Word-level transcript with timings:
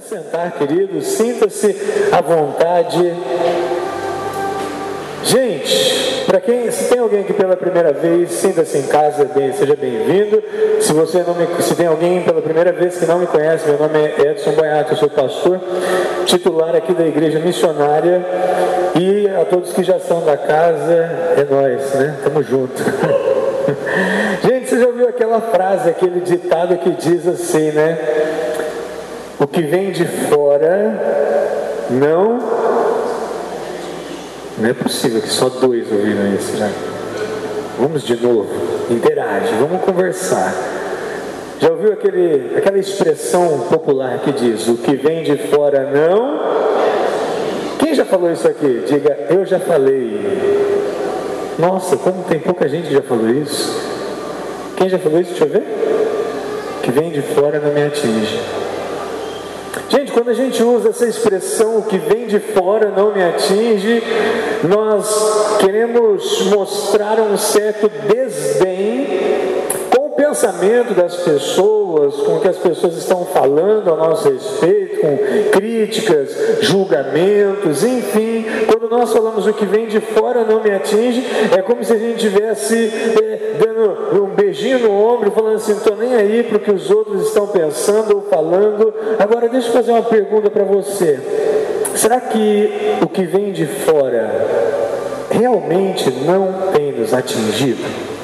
se 0.00 0.14
assentar, 0.14 0.52
querido, 0.52 1.00
sinta-se 1.02 1.76
à 2.10 2.20
vontade. 2.20 3.14
Gente, 5.22 6.24
para 6.26 6.40
quem, 6.40 6.70
se 6.70 6.88
tem 6.88 6.98
alguém 6.98 7.20
aqui 7.20 7.32
pela 7.32 7.56
primeira 7.56 7.92
vez, 7.92 8.30
sinta-se 8.32 8.78
em 8.78 8.86
casa, 8.86 9.24
bem, 9.24 9.52
seja 9.52 9.76
bem-vindo. 9.76 10.42
Se 10.80 10.92
você 10.92 11.22
não 11.22 11.34
me, 11.34 11.46
se 11.62 11.74
tem 11.74 11.86
alguém 11.86 12.22
pela 12.22 12.42
primeira 12.42 12.72
vez 12.72 12.96
que 12.98 13.06
não 13.06 13.18
me 13.18 13.26
conhece, 13.26 13.68
meu 13.68 13.78
nome 13.78 13.98
é 13.98 14.30
Edson 14.30 14.52
Boiato, 14.52 14.92
eu 14.92 14.96
sou 14.96 15.08
pastor, 15.08 15.60
titular 16.26 16.74
aqui 16.74 16.92
da 16.92 17.06
igreja 17.06 17.38
missionária. 17.38 18.24
E 18.96 19.28
a 19.28 19.44
todos 19.44 19.72
que 19.72 19.82
já 19.82 19.98
são 20.00 20.24
da 20.24 20.36
casa, 20.36 20.92
é 20.92 21.46
nós, 21.48 21.94
né? 21.94 22.16
Tamo 22.22 22.42
junto. 22.42 22.82
Gente, 24.44 24.68
você 24.68 24.80
já 24.80 24.86
ouviu 24.86 25.08
aquela 25.08 25.40
frase, 25.40 25.88
aquele 25.88 26.20
ditado 26.20 26.76
que 26.78 26.90
diz 26.90 27.26
assim, 27.26 27.70
né? 27.70 28.33
O 29.44 29.46
que 29.46 29.60
vem 29.60 29.92
de 29.92 30.06
fora 30.06 31.86
não. 31.90 32.38
Não 34.56 34.70
é 34.70 34.72
possível 34.72 35.20
que 35.20 35.28
só 35.28 35.50
dois 35.50 35.92
ouviram 35.92 36.34
isso 36.34 36.56
já. 36.56 36.70
Vamos 37.78 38.04
de 38.04 38.16
novo, 38.16 38.48
interage, 38.90 39.52
vamos 39.60 39.84
conversar. 39.84 40.54
Já 41.60 41.70
ouviu 41.70 41.92
aquele, 41.92 42.56
aquela 42.56 42.78
expressão 42.78 43.66
popular 43.68 44.20
que 44.20 44.32
diz: 44.32 44.66
o 44.66 44.78
que 44.78 44.96
vem 44.96 45.24
de 45.24 45.36
fora 45.36 45.90
não. 45.90 46.40
Quem 47.78 47.94
já 47.94 48.06
falou 48.06 48.32
isso 48.32 48.48
aqui? 48.48 48.84
Diga, 48.86 49.26
eu 49.28 49.44
já 49.44 49.60
falei. 49.60 50.20
Nossa, 51.58 51.98
como 51.98 52.24
tem 52.24 52.38
pouca 52.38 52.66
gente 52.66 52.88
que 52.88 52.94
já 52.94 53.02
falou 53.02 53.28
isso. 53.28 53.78
Quem 54.78 54.88
já 54.88 54.98
falou 54.98 55.20
isso? 55.20 55.32
Deixa 55.32 55.44
eu 55.44 55.50
ver. 55.50 55.64
Que 56.82 56.90
vem 56.90 57.10
de 57.10 57.20
fora 57.20 57.60
não 57.60 57.74
me 57.74 57.82
atinge. 57.82 58.63
Gente, 59.88 60.12
quando 60.12 60.30
a 60.30 60.34
gente 60.34 60.62
usa 60.62 60.88
essa 60.88 61.06
expressão, 61.06 61.78
o 61.78 61.82
que 61.82 61.98
vem 61.98 62.26
de 62.26 62.40
fora 62.40 62.90
não 62.90 63.12
me 63.12 63.22
atinge, 63.22 64.02
nós 64.68 65.58
queremos 65.60 66.46
mostrar 66.46 67.20
um 67.20 67.36
certo 67.36 67.88
desdém 67.88 68.93
pensamento 70.34 70.94
das 70.94 71.14
pessoas, 71.14 72.16
com 72.16 72.36
o 72.36 72.40
que 72.40 72.48
as 72.48 72.56
pessoas 72.56 72.96
estão 72.96 73.24
falando 73.26 73.92
a 73.92 73.96
nosso 73.96 74.28
respeito, 74.28 75.00
com 75.00 75.16
críticas, 75.52 76.58
julgamentos, 76.60 77.84
enfim. 77.84 78.44
Quando 78.66 78.90
nós 78.90 79.12
falamos 79.12 79.46
o 79.46 79.52
que 79.52 79.64
vem 79.64 79.86
de 79.86 80.00
fora 80.00 80.44
não 80.44 80.60
me 80.60 80.72
atinge, 80.72 81.24
é 81.56 81.62
como 81.62 81.84
se 81.84 81.92
a 81.92 81.96
gente 81.96 82.16
estivesse 82.16 82.74
é, 83.22 83.54
dando 83.64 84.24
um 84.24 84.34
beijinho 84.34 84.80
no 84.80 84.90
ombro, 84.90 85.30
falando 85.30 85.54
assim: 85.54 85.72
estou 85.72 85.96
nem 85.96 86.16
aí 86.16 86.42
para 86.42 86.56
o 86.56 86.60
que 86.60 86.72
os 86.72 86.90
outros 86.90 87.28
estão 87.28 87.46
pensando 87.46 88.16
ou 88.16 88.22
falando. 88.22 88.92
Agora, 89.20 89.48
deixa 89.48 89.68
eu 89.68 89.72
fazer 89.72 89.92
uma 89.92 90.02
pergunta 90.02 90.50
para 90.50 90.64
você: 90.64 91.20
será 91.94 92.20
que 92.20 92.98
o 93.00 93.06
que 93.06 93.22
vem 93.22 93.52
de 93.52 93.66
fora 93.66 94.30
realmente 95.30 96.10
não 96.10 96.72
tem 96.72 96.90
nos 96.90 97.14
atingido? 97.14 98.14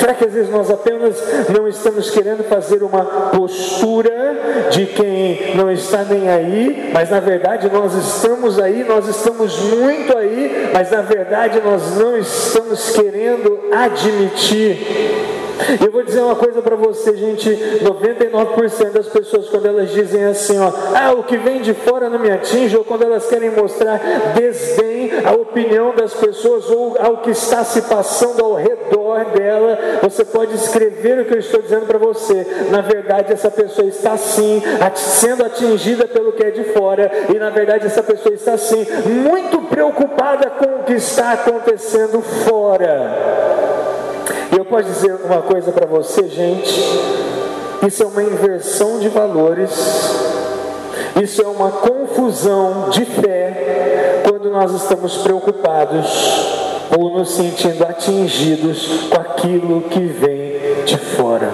Será 0.00 0.09
às 0.24 0.32
vezes 0.32 0.50
nós 0.50 0.70
apenas 0.70 1.16
não 1.48 1.66
estamos 1.68 2.10
querendo 2.10 2.44
fazer 2.44 2.82
uma 2.82 3.04
postura 3.04 4.68
de 4.70 4.86
quem 4.86 5.56
não 5.56 5.70
está 5.70 6.04
nem 6.04 6.28
aí, 6.28 6.90
mas 6.92 7.10
na 7.10 7.20
verdade 7.20 7.70
nós 7.72 7.94
estamos 7.94 8.58
aí, 8.58 8.84
nós 8.84 9.08
estamos 9.08 9.58
muito 9.60 10.16
aí, 10.16 10.70
mas 10.72 10.90
na 10.90 11.02
verdade 11.02 11.60
nós 11.60 11.96
não 11.96 12.16
estamos 12.16 12.90
querendo 12.90 13.58
admitir 13.72 15.39
eu 15.84 15.90
vou 15.90 16.02
dizer 16.02 16.20
uma 16.20 16.36
coisa 16.36 16.62
para 16.62 16.76
você, 16.76 17.16
gente: 17.16 17.50
99% 17.82 18.90
das 18.92 19.06
pessoas, 19.06 19.48
quando 19.48 19.66
elas 19.66 19.90
dizem 19.90 20.24
assim, 20.24 20.58
ó, 20.58 20.70
ah, 20.94 21.12
o 21.12 21.22
que 21.24 21.36
vem 21.36 21.60
de 21.60 21.74
fora 21.74 22.08
não 22.08 22.18
me 22.18 22.30
atinge, 22.30 22.76
ou 22.76 22.84
quando 22.84 23.02
elas 23.02 23.26
querem 23.26 23.50
mostrar 23.50 24.00
desdém 24.34 25.10
à 25.24 25.32
opinião 25.32 25.94
das 25.94 26.14
pessoas 26.14 26.68
ou 26.70 26.96
ao 26.98 27.18
que 27.18 27.30
está 27.30 27.64
se 27.64 27.82
passando 27.82 28.44
ao 28.44 28.54
redor 28.54 29.24
dela, 29.26 29.78
você 30.02 30.24
pode 30.24 30.54
escrever 30.54 31.20
o 31.20 31.24
que 31.24 31.34
eu 31.34 31.38
estou 31.38 31.60
dizendo 31.60 31.86
para 31.86 31.98
você. 31.98 32.46
Na 32.70 32.80
verdade, 32.80 33.32
essa 33.32 33.50
pessoa 33.50 33.88
está 33.88 34.16
sim 34.16 34.62
sendo 34.94 35.44
atingida 35.44 36.06
pelo 36.06 36.32
que 36.32 36.42
é 36.42 36.50
de 36.50 36.64
fora, 36.64 37.10
e 37.32 37.38
na 37.38 37.50
verdade, 37.50 37.86
essa 37.86 38.02
pessoa 38.02 38.34
está 38.34 38.56
sim 38.56 38.86
muito 39.06 39.60
preocupada 39.62 40.50
com 40.50 40.80
o 40.80 40.84
que 40.84 40.94
está 40.94 41.32
acontecendo 41.32 42.20
fora. 42.20 43.59
Posso 44.70 44.84
dizer 44.84 45.18
uma 45.24 45.42
coisa 45.42 45.72
para 45.72 45.84
você, 45.84 46.28
gente: 46.28 46.80
isso 47.84 48.04
é 48.04 48.06
uma 48.06 48.22
inversão 48.22 49.00
de 49.00 49.08
valores, 49.08 49.72
isso 51.20 51.42
é 51.42 51.46
uma 51.48 51.72
confusão 51.72 52.88
de 52.88 53.04
fé 53.04 54.22
quando 54.22 54.48
nós 54.48 54.72
estamos 54.72 55.16
preocupados 55.16 56.06
ou 56.96 57.18
nos 57.18 57.32
sentindo 57.32 57.82
atingidos 57.82 59.08
com 59.10 59.20
aquilo 59.20 59.80
que 59.82 60.04
vem 60.04 60.84
de 60.84 60.96
fora. 60.96 61.50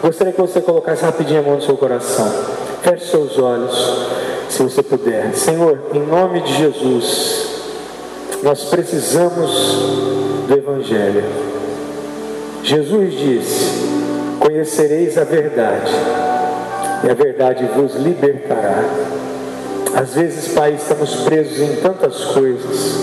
Gostaria 0.00 0.32
que 0.32 0.40
você 0.40 0.60
colocasse 0.60 1.04
rapidinho 1.04 1.40
a 1.40 1.42
mão 1.42 1.56
no 1.56 1.62
seu 1.62 1.76
coração. 1.76 2.32
Feche 2.82 3.06
seus 3.06 3.36
olhos, 3.36 4.06
se 4.48 4.62
você 4.62 4.80
puder. 4.80 5.34
Senhor, 5.34 5.76
em 5.92 6.00
nome 6.00 6.40
de 6.42 6.54
Jesus, 6.54 7.48
nós 8.44 8.62
precisamos 8.64 9.50
do 10.46 10.54
Evangelho. 10.54 11.53
Jesus 12.64 13.12
disse: 13.12 13.84
Conhecereis 14.40 15.18
a 15.18 15.24
verdade, 15.24 15.92
e 17.04 17.10
a 17.10 17.12
verdade 17.12 17.68
vos 17.76 17.94
libertará. 17.94 18.82
Às 19.94 20.14
vezes, 20.14 20.54
Pai, 20.54 20.72
estamos 20.72 21.14
presos 21.24 21.60
em 21.60 21.76
tantas 21.76 22.24
coisas, 22.24 23.00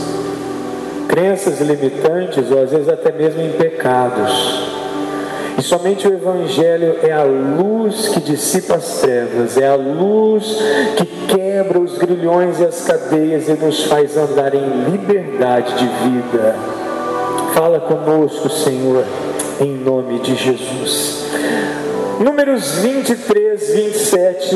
crenças 1.07 1.61
limitantes, 1.61 2.49
ou 2.49 2.63
às 2.63 2.71
vezes 2.71 2.89
até 2.89 3.11
mesmo 3.11 3.39
em 3.39 3.51
pecados. 3.51 4.71
E 5.59 5.61
somente 5.61 6.07
o 6.07 6.13
Evangelho 6.13 6.95
é 7.03 7.11
a 7.11 7.23
luz 7.23 8.07
que 8.07 8.19
dissipa 8.19 8.77
as 8.77 9.01
trevas, 9.01 9.59
é 9.59 9.67
a 9.67 9.75
luz 9.75 10.57
que 10.97 11.05
quebra 11.27 11.79
os 11.79 11.99
grilhões 11.99 12.59
e 12.59 12.65
as 12.65 12.83
cadeias 12.83 13.47
e 13.47 13.53
nos 13.53 13.83
faz 13.83 14.17
andar 14.17 14.55
em 14.55 14.89
liberdade 14.89 15.75
de 15.75 15.85
vida. 15.85 16.55
Fala 17.53 17.79
conosco, 17.79 18.49
Senhor 18.49 19.05
em 19.61 19.77
nome 19.77 20.19
de 20.19 20.35
Jesus. 20.35 21.25
Números 22.19 22.79
23, 22.79 23.73
27 23.73 24.55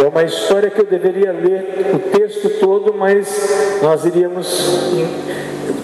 é 0.00 0.08
uma 0.08 0.24
história 0.24 0.70
que 0.70 0.80
eu 0.80 0.86
deveria 0.86 1.32
ler 1.32 1.92
o 1.94 1.98
texto 2.10 2.48
todo, 2.60 2.92
mas 2.92 3.80
nós 3.82 4.04
iríamos 4.04 4.90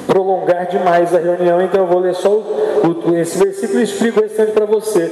prolongar 0.06 0.66
demais 0.66 1.14
a 1.14 1.18
reunião, 1.18 1.62
então 1.62 1.82
eu 1.82 1.86
vou 1.86 2.00
ler 2.00 2.14
só 2.14 2.30
o, 2.30 3.10
o, 3.10 3.16
esse 3.16 3.38
versículo 3.38 3.80
e 3.80 3.84
explico 3.84 4.18
o 4.18 4.22
restante 4.22 4.52
para 4.52 4.66
você. 4.66 5.10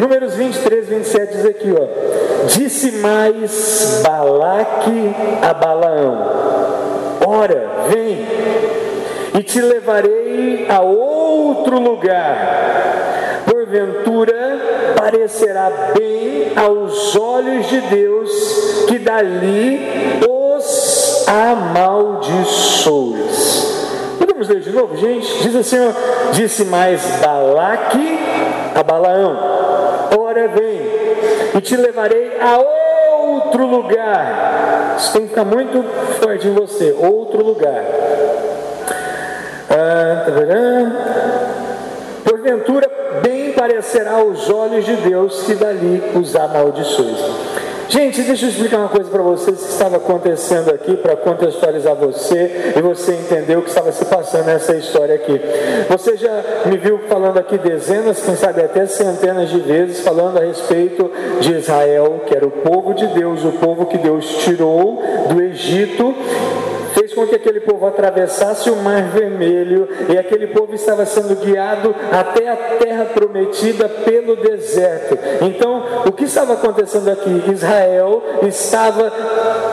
Números 0.00 0.34
23, 0.34 0.88
27 0.88 1.36
diz 1.36 1.46
aqui: 1.46 1.72
ó, 1.72 2.46
Disse 2.48 2.92
mais 2.98 4.02
Balaque 4.02 5.14
a 5.42 5.54
Balaão: 5.54 6.18
Ora, 7.26 7.68
vem 7.88 8.26
e 9.38 9.42
te 9.42 9.60
levarei 9.60 10.66
a 10.68 10.80
outro 10.80 11.78
lugar. 11.78 13.42
Porventura 13.46 14.94
parecerá 14.96 15.70
bem 15.96 16.52
aos 16.56 17.14
olhos 17.16 17.66
de 17.68 17.80
Deus 17.82 18.84
que 18.88 18.98
dali 18.98 20.20
os 20.28 21.26
amaldiçoes. 21.28 22.40
Podemos 24.18 24.48
ler 24.48 24.60
de 24.60 24.70
novo, 24.70 24.96
gente? 24.96 25.42
Diz 25.42 25.54
assim: 25.54 25.76
ó, 25.78 25.92
disse 26.32 26.64
mais 26.64 27.00
Balaque 27.22 28.18
a 28.74 28.82
Balaão: 28.82 29.38
Ora 30.18 30.48
vem, 30.48 30.80
e 31.56 31.60
te 31.60 31.76
levarei 31.76 32.32
a 32.40 32.58
outro 32.58 33.66
lugar. 33.66 34.96
Isso 34.98 35.12
tem 35.12 35.22
que 35.22 35.28
ficar 35.28 35.44
muito 35.44 35.84
forte 36.20 36.48
em 36.48 36.52
você. 36.52 36.92
Outro 36.98 37.44
lugar 37.44 37.84
Porventura, 42.24 42.90
bem 43.22 43.52
parecerá 43.52 44.14
aos 44.14 44.50
olhos 44.50 44.84
de 44.84 44.96
Deus 44.96 45.42
que 45.42 45.54
dali 45.54 46.02
os 46.16 46.34
amaldiçoes. 46.34 47.18
Gente, 47.88 48.22
deixa 48.22 48.46
eu 48.46 48.50
explicar 48.50 48.78
uma 48.78 48.88
coisa 48.88 49.10
para 49.10 49.20
vocês 49.20 49.58
que 49.58 49.68
estava 49.68 49.96
acontecendo 49.96 50.70
aqui, 50.70 50.96
para 50.96 51.16
contextualizar 51.16 51.96
você 51.96 52.72
e 52.76 52.80
você 52.80 53.14
entender 53.14 53.58
o 53.58 53.62
que 53.62 53.68
estava 53.68 53.90
se 53.90 54.04
passando 54.04 54.46
nessa 54.46 54.76
história 54.76 55.16
aqui. 55.16 55.40
Você 55.88 56.16
já 56.16 56.40
me 56.66 56.76
viu 56.76 57.00
falando 57.08 57.38
aqui 57.38 57.58
dezenas, 57.58 58.22
quem 58.22 58.36
sabe 58.36 58.62
até 58.62 58.86
centenas 58.86 59.50
de 59.50 59.58
vezes, 59.58 60.00
falando 60.00 60.38
a 60.38 60.44
respeito 60.44 61.10
de 61.40 61.54
Israel, 61.54 62.22
que 62.26 62.36
era 62.36 62.46
o 62.46 62.50
povo 62.50 62.94
de 62.94 63.08
Deus, 63.08 63.44
o 63.44 63.52
povo 63.52 63.86
que 63.86 63.98
Deus 63.98 64.24
tirou 64.44 65.02
do 65.28 65.42
Egito 65.42 66.14
fez 66.94 67.12
com 67.14 67.26
que 67.26 67.34
aquele 67.34 67.60
povo 67.60 67.86
atravessasse 67.86 68.70
o 68.70 68.76
Mar 68.76 69.02
Vermelho 69.04 69.88
e 70.08 70.18
aquele 70.18 70.48
povo 70.48 70.74
estava 70.74 71.04
sendo 71.06 71.34
guiado 71.36 71.94
até 72.12 72.48
a 72.48 72.56
terra 72.56 73.04
prometida 73.06 73.88
pelo 73.88 74.36
deserto. 74.36 75.18
Então, 75.42 76.04
o 76.06 76.12
que 76.12 76.24
estava 76.24 76.54
acontecendo 76.54 77.08
aqui? 77.08 77.44
Israel 77.50 78.22
estava 78.42 79.12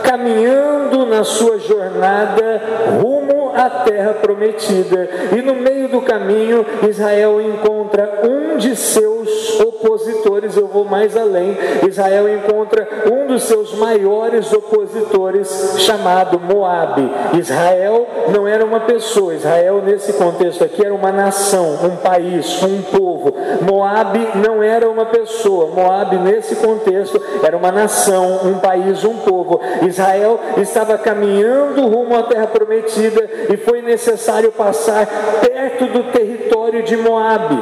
caminhando 0.02 1.06
na 1.06 1.24
sua 1.24 1.58
jornada 1.58 2.62
rumo 3.00 3.52
à 3.54 3.68
terra 3.70 4.14
prometida 4.14 5.08
e 5.36 5.42
no 5.42 5.54
meio 5.54 5.67
do 5.88 6.00
caminho 6.00 6.64
Israel 6.88 7.40
encontra 7.40 8.20
um 8.24 8.56
de 8.56 8.74
seus 8.76 9.60
opositores. 9.60 10.56
Eu 10.56 10.66
vou 10.66 10.84
mais 10.84 11.16
além. 11.16 11.56
Israel 11.86 12.28
encontra 12.28 12.88
um 13.10 13.26
dos 13.26 13.44
seus 13.44 13.74
maiores 13.74 14.52
opositores 14.52 15.76
chamado 15.78 16.38
Moabe. 16.38 17.10
Israel 17.38 18.06
não 18.32 18.46
era 18.46 18.64
uma 18.64 18.80
pessoa, 18.80 19.34
Israel 19.34 19.82
nesse 19.84 20.12
contexto 20.14 20.64
aqui 20.64 20.84
era 20.84 20.94
uma 20.94 21.12
nação, 21.12 21.78
um 21.84 21.96
país, 21.96 22.62
um 22.62 22.82
povo. 22.82 23.34
Moabe 23.62 24.26
não 24.36 24.62
era 24.62 24.88
uma 24.88 25.06
pessoa, 25.06 25.68
Moabe 25.68 26.16
nesse 26.16 26.56
contexto 26.56 27.20
era 27.42 27.56
uma 27.56 27.72
nação, 27.72 28.40
um 28.44 28.58
país, 28.58 29.04
um 29.04 29.16
povo. 29.18 29.60
Israel 29.86 30.40
estava 30.56 30.98
caminhando 30.98 31.86
rumo 31.86 32.16
à 32.16 32.22
terra 32.24 32.46
prometida 32.46 33.28
e 33.50 33.56
foi 33.56 33.82
necessário 33.82 34.52
passar 34.52 35.06
perto 35.40 35.57
do 35.86 36.04
território 36.04 36.82
de 36.82 36.96
Moabe. 36.96 37.56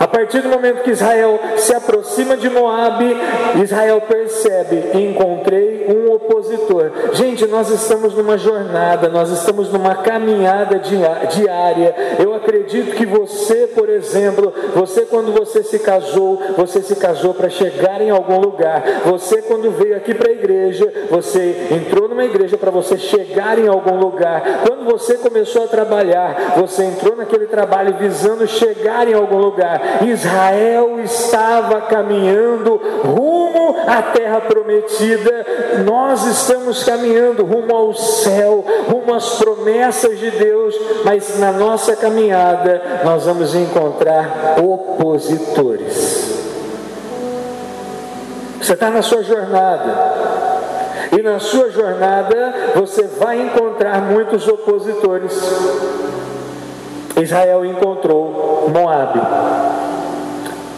A 0.00 0.08
partir 0.08 0.40
do 0.40 0.48
momento 0.48 0.82
que 0.82 0.92
Israel 0.92 1.38
se 1.58 1.74
aproxima 1.74 2.34
de 2.34 2.48
Moabe, 2.48 3.14
Israel 3.62 4.00
percebe: 4.00 4.98
encontrei 4.98 5.86
um 5.94 6.14
opositor. 6.14 6.90
Gente, 7.12 7.46
nós 7.46 7.68
estamos 7.68 8.14
numa 8.14 8.38
jornada, 8.38 9.10
nós 9.10 9.28
estamos 9.28 9.70
numa 9.70 9.96
caminhada 9.96 10.78
diária. 10.78 11.94
Eu 12.18 12.32
acredito 12.34 12.96
que 12.96 13.04
você, 13.04 13.66
por 13.66 13.90
exemplo, 13.90 14.54
você 14.74 15.02
quando 15.02 15.32
você 15.32 15.62
se 15.62 15.78
casou, 15.78 16.40
você 16.56 16.80
se 16.80 16.96
casou 16.96 17.34
para 17.34 17.50
chegar 17.50 18.00
em 18.00 18.08
algum 18.08 18.40
lugar. 18.40 18.82
Você 19.04 19.42
quando 19.42 19.70
veio 19.70 19.96
aqui 19.98 20.14
para 20.14 20.30
a 20.30 20.32
igreja, 20.32 20.90
você 21.10 21.68
entrou 21.72 22.08
numa 22.08 22.24
igreja 22.24 22.56
para 22.56 22.70
você 22.70 22.96
chegar 22.96 23.58
em 23.58 23.68
algum 23.68 23.98
lugar. 23.98 24.62
Quando 24.66 24.90
você 24.90 25.18
começou 25.18 25.64
a 25.64 25.68
trabalhar, 25.68 26.54
você 26.56 26.84
entrou 26.84 27.14
naquele 27.14 27.46
trabalho 27.46 27.96
visando 27.98 28.46
chegar 28.46 29.06
em 29.06 29.12
algum 29.12 29.36
lugar. 29.36 29.89
Israel 30.06 31.00
estava 31.00 31.80
caminhando 31.82 32.80
rumo 33.04 33.76
à 33.86 34.02
terra 34.02 34.40
prometida, 34.40 35.46
nós 35.84 36.24
estamos 36.26 36.84
caminhando 36.84 37.44
rumo 37.44 37.74
ao 37.74 37.94
céu, 37.94 38.64
rumo 38.88 39.14
às 39.14 39.38
promessas 39.38 40.18
de 40.18 40.30
Deus, 40.30 40.74
mas 41.04 41.38
na 41.38 41.52
nossa 41.52 41.96
caminhada 41.96 43.00
nós 43.04 43.24
vamos 43.24 43.54
encontrar 43.54 44.56
opositores. 44.62 46.30
Você 48.60 48.74
está 48.74 48.90
na 48.90 49.02
sua 49.02 49.22
jornada. 49.22 50.40
E 51.16 51.22
na 51.22 51.40
sua 51.40 51.70
jornada 51.70 52.72
você 52.74 53.02
vai 53.02 53.40
encontrar 53.40 54.00
muitos 54.00 54.46
opositores. 54.46 55.32
Israel 57.20 57.64
encontrou 57.64 58.70
Moabe. 58.72 59.20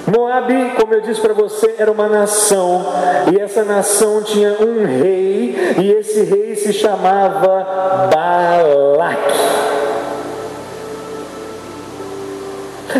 Moabe, 0.06 0.72
como 0.81 0.94
eu 0.94 1.00
disse 1.00 1.20
para 1.20 1.32
você, 1.32 1.76
era 1.78 1.90
uma 1.90 2.08
nação, 2.08 2.84
e 3.32 3.40
essa 3.40 3.64
nação 3.64 4.22
tinha 4.22 4.56
um 4.60 4.84
rei, 4.84 5.56
e 5.81 5.93
esse 5.93 6.22
rei 6.25 6.56
se 6.56 6.72
chamava 6.72 8.10
Balaque. 8.12 9.52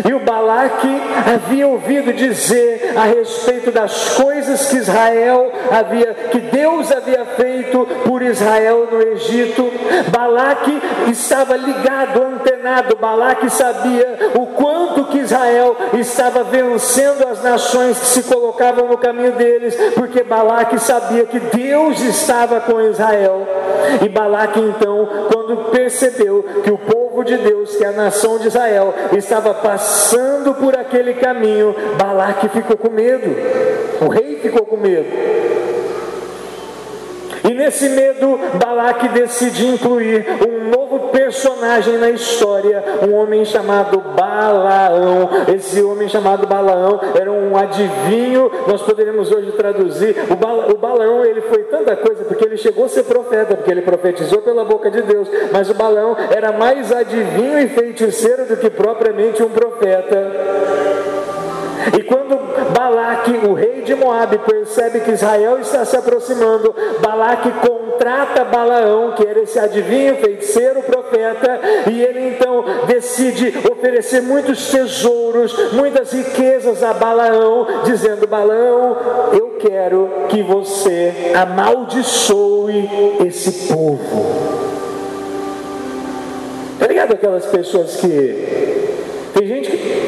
E 0.07 0.13
o 0.13 0.19
Balaque 0.19 0.89
havia 1.33 1.67
ouvido 1.67 2.11
dizer 2.13 2.93
a 2.95 3.03
respeito 3.03 3.71
das 3.71 4.15
coisas 4.15 4.67
que 4.67 4.77
Israel 4.77 5.51
havia, 5.71 6.13
que 6.31 6.39
Deus 6.39 6.91
havia 6.91 7.23
feito 7.25 7.85
por 8.05 8.21
Israel 8.23 8.87
no 8.91 9.01
Egito. 9.01 9.71
Balaque 10.09 10.81
estava 11.11 11.55
ligado, 11.55 12.23
antenado. 12.23 12.95
Balaque 12.95 13.49
sabia 13.51 14.31
o 14.35 14.47
quanto 14.47 14.92
que 15.13 15.19
Israel 15.19 15.75
estava 15.93 16.43
vencendo 16.43 17.27
as 17.27 17.43
nações 17.43 17.99
que 17.99 18.05
se 18.05 18.23
colocavam 18.23 18.87
no 18.87 18.97
caminho 18.97 19.33
deles, 19.33 19.75
porque 19.93 20.23
Balaque 20.23 20.79
sabia 20.79 21.25
que 21.25 21.39
Deus 21.39 22.01
estava 22.01 22.59
com 22.61 22.81
Israel. 22.81 23.47
E 24.03 24.09
Balaque 24.09 24.59
então, 24.59 25.07
quando 25.31 25.69
percebeu 25.71 26.43
que 26.63 26.71
o 26.71 26.77
povo 26.77 27.23
de 27.23 27.37
Deus, 27.37 27.75
que 27.75 27.85
a 27.85 27.91
nação 27.91 28.39
de 28.39 28.47
Israel 28.47 28.93
estava 29.13 29.53
passando 29.53 30.33
passando 30.43 30.53
por 30.55 30.75
aquele 30.77 31.13
caminho, 31.13 31.75
Balaque 31.97 32.49
ficou 32.49 32.77
com 32.77 32.89
medo. 32.89 33.35
O 34.01 34.09
rei 34.09 34.39
ficou 34.41 34.65
com 34.65 34.77
medo. 34.77 35.07
E 37.49 37.53
nesse 37.53 37.89
medo, 37.89 38.39
Balaque 38.55 39.07
decide 39.09 39.67
incluir 39.67 40.25
um 40.47 40.69
novo 40.69 40.82
personagem 41.33 41.97
na 41.97 42.11
história, 42.11 42.83
um 43.07 43.15
homem 43.15 43.43
chamado 43.43 43.99
Balaão. 43.99 45.29
Esse 45.53 45.81
homem 45.81 46.07
chamado 46.07 46.45
Balaão 46.45 46.99
era 47.19 47.31
um 47.31 47.57
adivinho, 47.57 48.51
nós 48.67 48.83
poderíamos 48.83 49.31
hoje 49.31 49.51
traduzir. 49.53 50.15
O, 50.29 50.73
o 50.73 50.77
Balaão 50.77 51.25
ele 51.25 51.41
foi 51.41 51.63
tanta 51.63 51.95
coisa, 51.95 52.23
porque 52.23 52.45
ele 52.45 52.57
chegou 52.57 52.85
a 52.85 52.89
ser 52.89 53.03
profeta, 53.03 53.55
porque 53.55 53.71
ele 53.71 53.81
profetizou 53.81 54.43
pela 54.43 54.63
boca 54.63 54.91
de 54.91 55.01
Deus, 55.01 55.27
mas 55.51 55.69
o 55.71 55.73
Balaão 55.73 56.15
era 56.29 56.51
mais 56.51 56.91
adivinho 56.91 57.59
e 57.59 57.67
feiticeiro 57.67 58.45
do 58.45 58.57
que 58.57 58.69
propriamente 58.69 59.41
um 59.41 59.49
profeta. 59.49 60.92
E 61.97 62.03
quando 62.03 62.37
Balaque, 62.73 63.31
o 63.47 63.53
rei 63.53 63.81
de 63.81 63.95
Moabe, 63.95 64.37
percebe 64.39 65.01
que 65.01 65.11
Israel 65.11 65.59
está 65.59 65.83
se 65.85 65.97
aproximando, 65.97 66.73
Balaque 67.01 67.51
contrata 67.51 68.43
Balaão, 68.43 69.13
que 69.13 69.25
era 69.25 69.41
esse 69.41 69.59
adivinho, 69.59 70.15
feiticeiro, 70.17 70.81
profeta, 70.83 71.59
e 71.91 72.01
ele 72.01 72.29
então 72.29 72.63
decide 72.87 73.53
oferecer 73.71 74.21
muitos 74.21 74.69
tesouros, 74.69 75.73
muitas 75.73 76.11
riquezas 76.11 76.83
a 76.83 76.93
Balaão, 76.93 77.67
dizendo: 77.85 78.27
Balaão, 78.27 78.97
eu 79.33 79.57
quero 79.59 80.09
que 80.29 80.41
você 80.41 81.31
amaldiçoe 81.35 82.89
esse 83.25 83.73
povo. 83.73 84.63
Tá 86.79 86.87
ligado 86.87 87.13
aquelas 87.13 87.45
pessoas 87.45 87.97
que. 87.97 88.63
Tem 89.33 89.47
gente 89.47 89.71
que 89.71 90.02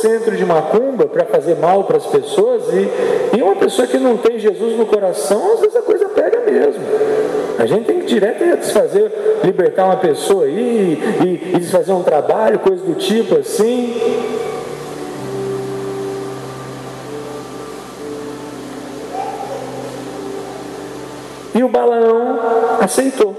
centro 0.00 0.36
de 0.36 0.44
macumba 0.44 1.06
para 1.06 1.24
fazer 1.24 1.56
mal 1.56 1.84
para 1.84 1.96
as 1.96 2.06
pessoas 2.06 2.62
e, 2.72 3.36
e 3.36 3.42
uma 3.42 3.56
pessoa 3.56 3.86
que 3.86 3.98
não 3.98 4.16
tem 4.16 4.38
Jesus 4.38 4.76
no 4.76 4.86
coração, 4.86 5.54
às 5.54 5.60
vezes 5.60 5.76
a 5.76 5.82
coisa 5.82 6.08
pega 6.08 6.40
mesmo. 6.40 6.82
A 7.58 7.66
gente 7.66 7.84
tem 7.84 8.00
que 8.00 8.06
direto 8.06 8.40
desfazer, 8.56 9.12
libertar 9.44 9.84
uma 9.84 9.96
pessoa 9.96 10.44
aí 10.44 10.98
e, 11.22 11.56
e 11.56 11.60
desfazer 11.60 11.92
um 11.92 12.02
trabalho, 12.02 12.58
coisa 12.58 12.82
do 12.84 12.94
tipo 12.94 13.36
assim. 13.36 13.94
E 21.54 21.62
o 21.62 21.68
Balaão 21.68 22.38
aceitou. 22.80 23.34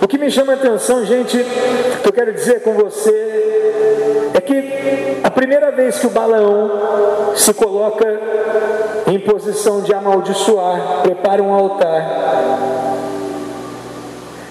O 0.00 0.08
que 0.08 0.18
me 0.18 0.30
chama 0.30 0.52
a 0.52 0.56
atenção, 0.56 1.04
gente, 1.04 1.38
que 2.02 2.08
eu 2.08 2.12
quero 2.12 2.32
dizer 2.32 2.62
com 2.62 2.74
você, 2.74 4.30
é 4.34 4.40
que 4.40 5.20
a 5.22 5.30
primeira 5.30 5.70
vez 5.70 5.98
que 5.98 6.06
o 6.06 6.10
Balaão 6.10 7.34
se 7.34 7.52
coloca 7.54 8.06
em 9.06 9.18
posição 9.20 9.80
de 9.80 9.92
amaldiçoar, 9.92 11.02
prepara 11.02 11.42
um 11.42 11.52
altar, 11.52 12.77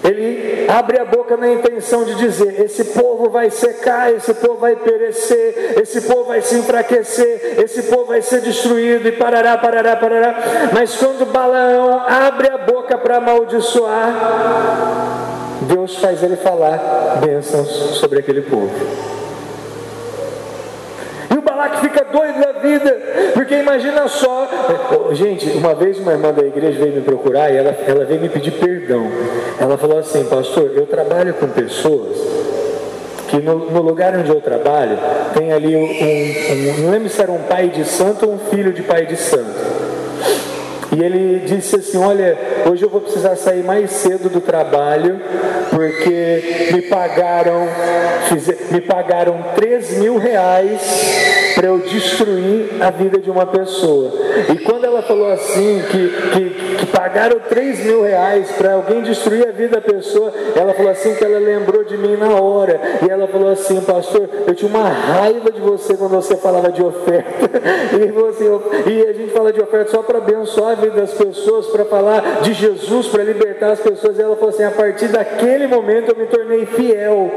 ele 0.08 0.66
abre 0.70 1.00
a 1.00 1.06
boca 1.06 1.36
na 1.36 1.50
intenção 1.52 2.04
de 2.04 2.16
dizer: 2.16 2.62
esse 2.62 2.86
povo 2.86 3.30
vai 3.30 3.50
secar, 3.50 4.14
esse 4.14 4.34
povo 4.34 4.56
vai 4.56 4.76
perecer, 4.76 5.76
esse 5.82 6.02
povo 6.02 6.26
vai 6.26 6.42
se 6.42 6.56
enfraquecer, 6.56 7.60
esse 7.64 7.84
povo 7.84 8.06
vai 8.06 8.22
ser 8.22 8.42
destruído, 8.42 9.08
e 9.08 9.12
parará, 9.12 9.58
parará, 9.58 9.96
parará. 9.96 10.36
Mas 10.74 10.96
quando 10.96 11.26
Balaão 11.26 12.02
abre 12.08 12.50
a 12.50 12.58
boca 12.58 12.98
para 12.98 13.18
amaldiçoar, 13.18 14.14
Deus 15.62 15.98
faz 15.98 16.24
ele 16.24 16.38
falar 16.38 17.20
bênçãos 17.20 17.68
sobre 17.98 18.20
aquele 18.20 18.42
povo. 18.42 19.17
E 21.58 21.60
o 21.60 21.64
Balaque 21.64 21.82
fica 21.82 22.06
doido 22.06 22.40
da 22.40 22.52
vida, 22.60 22.98
porque 23.34 23.56
imagina 23.56 24.08
só. 24.08 24.48
Gente, 25.14 25.50
uma 25.58 25.74
vez 25.74 25.98
uma 25.98 26.12
irmã 26.12 26.32
da 26.32 26.46
igreja 26.46 26.78
veio 26.78 26.94
me 26.94 27.02
procurar 27.02 27.52
e 27.52 27.58
ela, 27.58 27.76
ela 27.88 28.06
veio 28.06 28.22
me 28.22 28.30
pedir 28.30 28.52
perdão. 28.52 29.08
Ela 29.60 29.76
falou 29.76 29.98
assim: 29.98 30.24
Pastor, 30.26 30.72
eu 30.76 30.86
trabalho 30.86 31.34
com 31.34 31.48
pessoas 31.48 32.16
que 33.28 33.38
no, 33.38 33.72
no, 33.72 33.82
lugar 33.82 34.16
onde 34.16 34.30
eu 34.30 34.40
trabalho 34.40 34.98
tem 35.34 35.52
ali 35.52 35.76
um, 35.76 35.84
um, 35.84 36.84
não 36.84 36.92
lembro 36.92 37.10
se 37.10 37.22
era 37.22 37.32
um 37.32 37.44
pai 37.44 37.68
de 37.70 37.84
santo 37.84 38.26
ou 38.28 38.36
um 38.36 38.40
filho 38.40 38.72
de 38.72 38.84
pai 38.84 39.06
de 39.06 39.18
santo. 39.18 39.78
E 40.96 41.04
ele 41.04 41.40
disse 41.46 41.78
assim: 41.78 41.98
Olha, 41.98 42.38
hoje 42.70 42.84
eu 42.84 42.90
vou 42.90 43.02
precisar 43.02 43.36
sair 43.36 43.64
mais 43.64 43.90
cedo 43.92 44.30
do 44.30 44.42
trabalho, 44.42 45.20
porque 45.72 46.70
me 46.72 46.84
pagaram, 46.84 47.68
me 48.70 48.82
pagaram 48.82 49.44
3 49.56 49.98
mil 49.98 50.18
reais 50.18 51.47
para 51.58 51.70
eu 51.70 51.80
destruir 51.80 52.70
a 52.80 52.92
vida 52.92 53.18
de 53.18 53.32
uma 53.32 53.48
pessoa. 53.48 54.12
E 54.54 54.60
quando 54.60 54.86
ela 54.86 55.02
falou 55.02 55.32
assim, 55.32 55.82
que, 55.90 56.10
que, 56.32 56.76
que 56.78 56.86
pagaram 56.86 57.40
3 57.40 57.80
mil 57.84 58.04
reais 58.04 58.52
para 58.52 58.74
alguém 58.74 59.02
destruir 59.02 59.48
a 59.48 59.52
vida 59.52 59.78
da 59.78 59.82
pessoa, 59.82 60.32
ela 60.56 60.76
falou 60.76 60.92
assim 60.92 61.16
que 61.16 61.24
ela 61.24 61.40
lembrou 61.40 61.84
de 61.84 61.98
mim 61.98 62.16
na 62.16 62.40
hora. 62.40 62.80
E 63.04 63.10
ela 63.10 63.28
falou 63.28 63.50
assim, 63.50 63.82
pastor, 63.82 64.30
eu 64.46 64.54
tinha 64.54 64.70
uma 64.70 64.88
raiva 64.88 65.52
de 65.52 65.60
você 65.60 65.98
quando 65.98 66.12
você 66.12 66.38
falava 66.38 66.72
de 66.72 66.84
oferta. 66.84 67.48
E, 67.98 68.12
falou 68.12 68.30
assim, 68.30 68.46
e 68.86 69.02
a 69.08 69.14
gente 69.14 69.32
fala 69.32 69.52
de 69.52 69.62
oferta 69.62 69.92
só 69.92 70.04
para 70.04 70.20
abençoar 70.20 70.74
a 70.74 70.76
vida 70.76 71.02
das 71.02 71.14
pessoas, 71.14 71.66
para 71.68 71.86
falar 71.86 72.42
de 72.42 72.54
Jesus, 72.54 73.08
para 73.08 73.24
libertar 73.24 73.72
as 73.72 73.80
pessoas. 73.80 74.20
E 74.20 74.22
ela 74.22 74.36
falou 74.36 74.50
assim, 74.50 74.64
a 74.64 74.72
partir 74.72 75.08
daquele 75.08 75.66
momento 75.68 76.12
eu 76.12 76.16
me 76.16 76.28
tornei 76.28 76.66
fiel. 76.66 77.32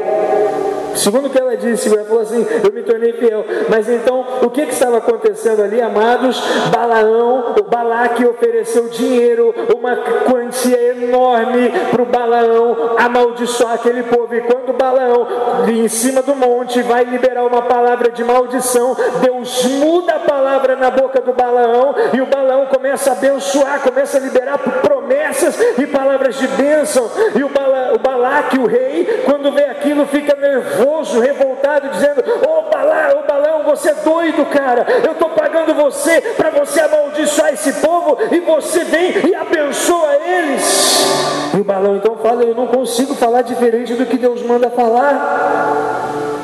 Segundo 0.96 1.26
o 1.26 1.30
que 1.30 1.38
ela 1.38 1.56
disse, 1.56 1.92
ela 1.92 2.04
falou 2.04 2.22
assim: 2.22 2.46
Eu 2.64 2.72
me 2.72 2.82
tornei 2.82 3.12
fiel. 3.12 3.44
Mas 3.68 3.88
então, 3.88 4.24
o 4.42 4.50
que, 4.50 4.66
que 4.66 4.72
estava 4.72 4.98
acontecendo 4.98 5.62
ali, 5.62 5.80
amados? 5.80 6.40
Balaão, 6.70 7.54
o 7.58 7.62
Balaque 7.62 8.24
ofereceu 8.26 8.88
dinheiro, 8.88 9.54
uma 9.76 9.96
quantia 9.96 10.80
enorme 10.92 11.70
para 11.90 12.02
o 12.02 12.06
Balaão 12.06 12.96
amaldiçoar 12.98 13.74
aquele 13.74 14.02
povo. 14.04 14.34
E 14.34 14.40
quando 14.40 14.72
Balaão, 14.72 15.26
em 15.68 15.88
cima 15.88 16.22
do 16.22 16.34
monte, 16.34 16.82
vai 16.82 17.04
liberar 17.04 17.44
uma 17.44 17.62
palavra 17.62 18.10
de 18.10 18.24
maldição, 18.24 18.96
Deus 19.20 19.64
muda 19.64 20.14
a 20.14 20.20
palavra 20.20 20.76
na 20.76 20.90
boca 20.90 21.20
do 21.20 21.32
Balaão 21.32 21.94
e 22.12 22.20
o 22.20 22.26
Balaão 22.26 22.66
começa 22.66 23.10
a 23.10 23.12
abençoar, 23.12 23.80
começa 23.80 24.18
a 24.18 24.20
liberar 24.20 24.58
promessas 24.58 25.58
e 25.78 25.86
palavras 25.86 26.36
de 26.36 26.46
bênção. 26.48 27.10
E 27.34 27.44
o, 27.44 27.48
Bala, 27.48 27.98
Balaque, 27.98 28.58
o 28.58 28.66
rei, 28.66 29.22
quando 29.24 29.52
vê 29.52 29.64
aquilo, 29.64 30.06
fica 30.06 30.34
nervoso 30.36 30.79
nervoso, 30.80 31.20
revoltado, 31.20 31.88
dizendo: 31.90 32.20
Ô 32.20 32.58
oh, 32.58 32.70
Balão, 32.70 33.20
oh, 33.20 33.26
Balão, 33.26 33.64
você 33.64 33.90
é 33.90 33.94
doido, 33.94 34.46
cara. 34.46 34.86
Eu 35.04 35.12
estou 35.12 35.30
pagando 35.30 35.74
você 35.74 36.20
para 36.20 36.50
você 36.50 36.80
amaldiçoar 36.80 37.52
esse 37.52 37.72
povo 37.74 38.18
e 38.30 38.40
você 38.40 38.84
vem 38.84 39.28
e 39.28 39.34
abençoa 39.34 40.16
eles. 40.16 41.04
E 41.56 41.60
o 41.60 41.64
Balão 41.64 41.96
então 41.96 42.16
fala: 42.16 42.42
Eu 42.42 42.54
não 42.54 42.66
consigo 42.66 43.14
falar 43.14 43.42
diferente 43.42 43.94
do 43.94 44.06
que 44.06 44.16
Deus 44.16 44.42
manda 44.42 44.70
falar. 44.70 46.39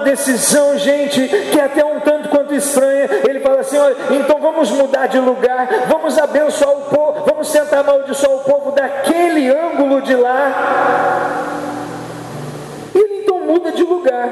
Decisão, 0.00 0.76
gente, 0.78 1.28
que 1.28 1.58
é 1.58 1.64
até 1.64 1.84
um 1.84 2.00
tanto 2.00 2.28
quanto 2.28 2.54
estranha. 2.54 3.08
Ele 3.28 3.40
fala 3.40 3.60
assim: 3.60 3.78
olha, 3.78 3.96
então 4.10 4.38
vamos 4.40 4.70
mudar 4.70 5.06
de 5.06 5.18
lugar, 5.18 5.68
vamos 5.88 6.18
abençoar 6.18 6.76
o 6.76 6.82
povo, 6.82 7.24
vamos 7.24 7.50
tentar 7.50 7.80
amaldiçoar 7.80 8.36
o 8.36 8.40
povo 8.40 8.72
daquele 8.72 9.48
ângulo 9.48 10.02
de 10.02 10.14
lá. 10.14 11.36
E 12.94 12.98
ele 12.98 13.22
então 13.22 13.40
muda 13.40 13.72
de 13.72 13.82
lugar. 13.82 14.30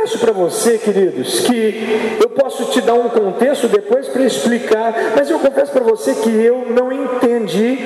Confesso 0.00 0.18
para 0.18 0.32
você, 0.32 0.78
queridos, 0.78 1.40
que 1.40 2.18
eu 2.20 2.30
posso 2.30 2.66
te 2.66 2.80
dar 2.80 2.94
um 2.94 3.08
contexto 3.08 3.68
depois 3.68 4.08
para 4.08 4.22
explicar, 4.22 4.94
mas 5.14 5.28
eu 5.28 5.38
confesso 5.38 5.72
para 5.72 5.82
você 5.82 6.14
que 6.14 6.30
eu 6.30 6.66
não 6.70 6.90
entendi, 6.90 7.78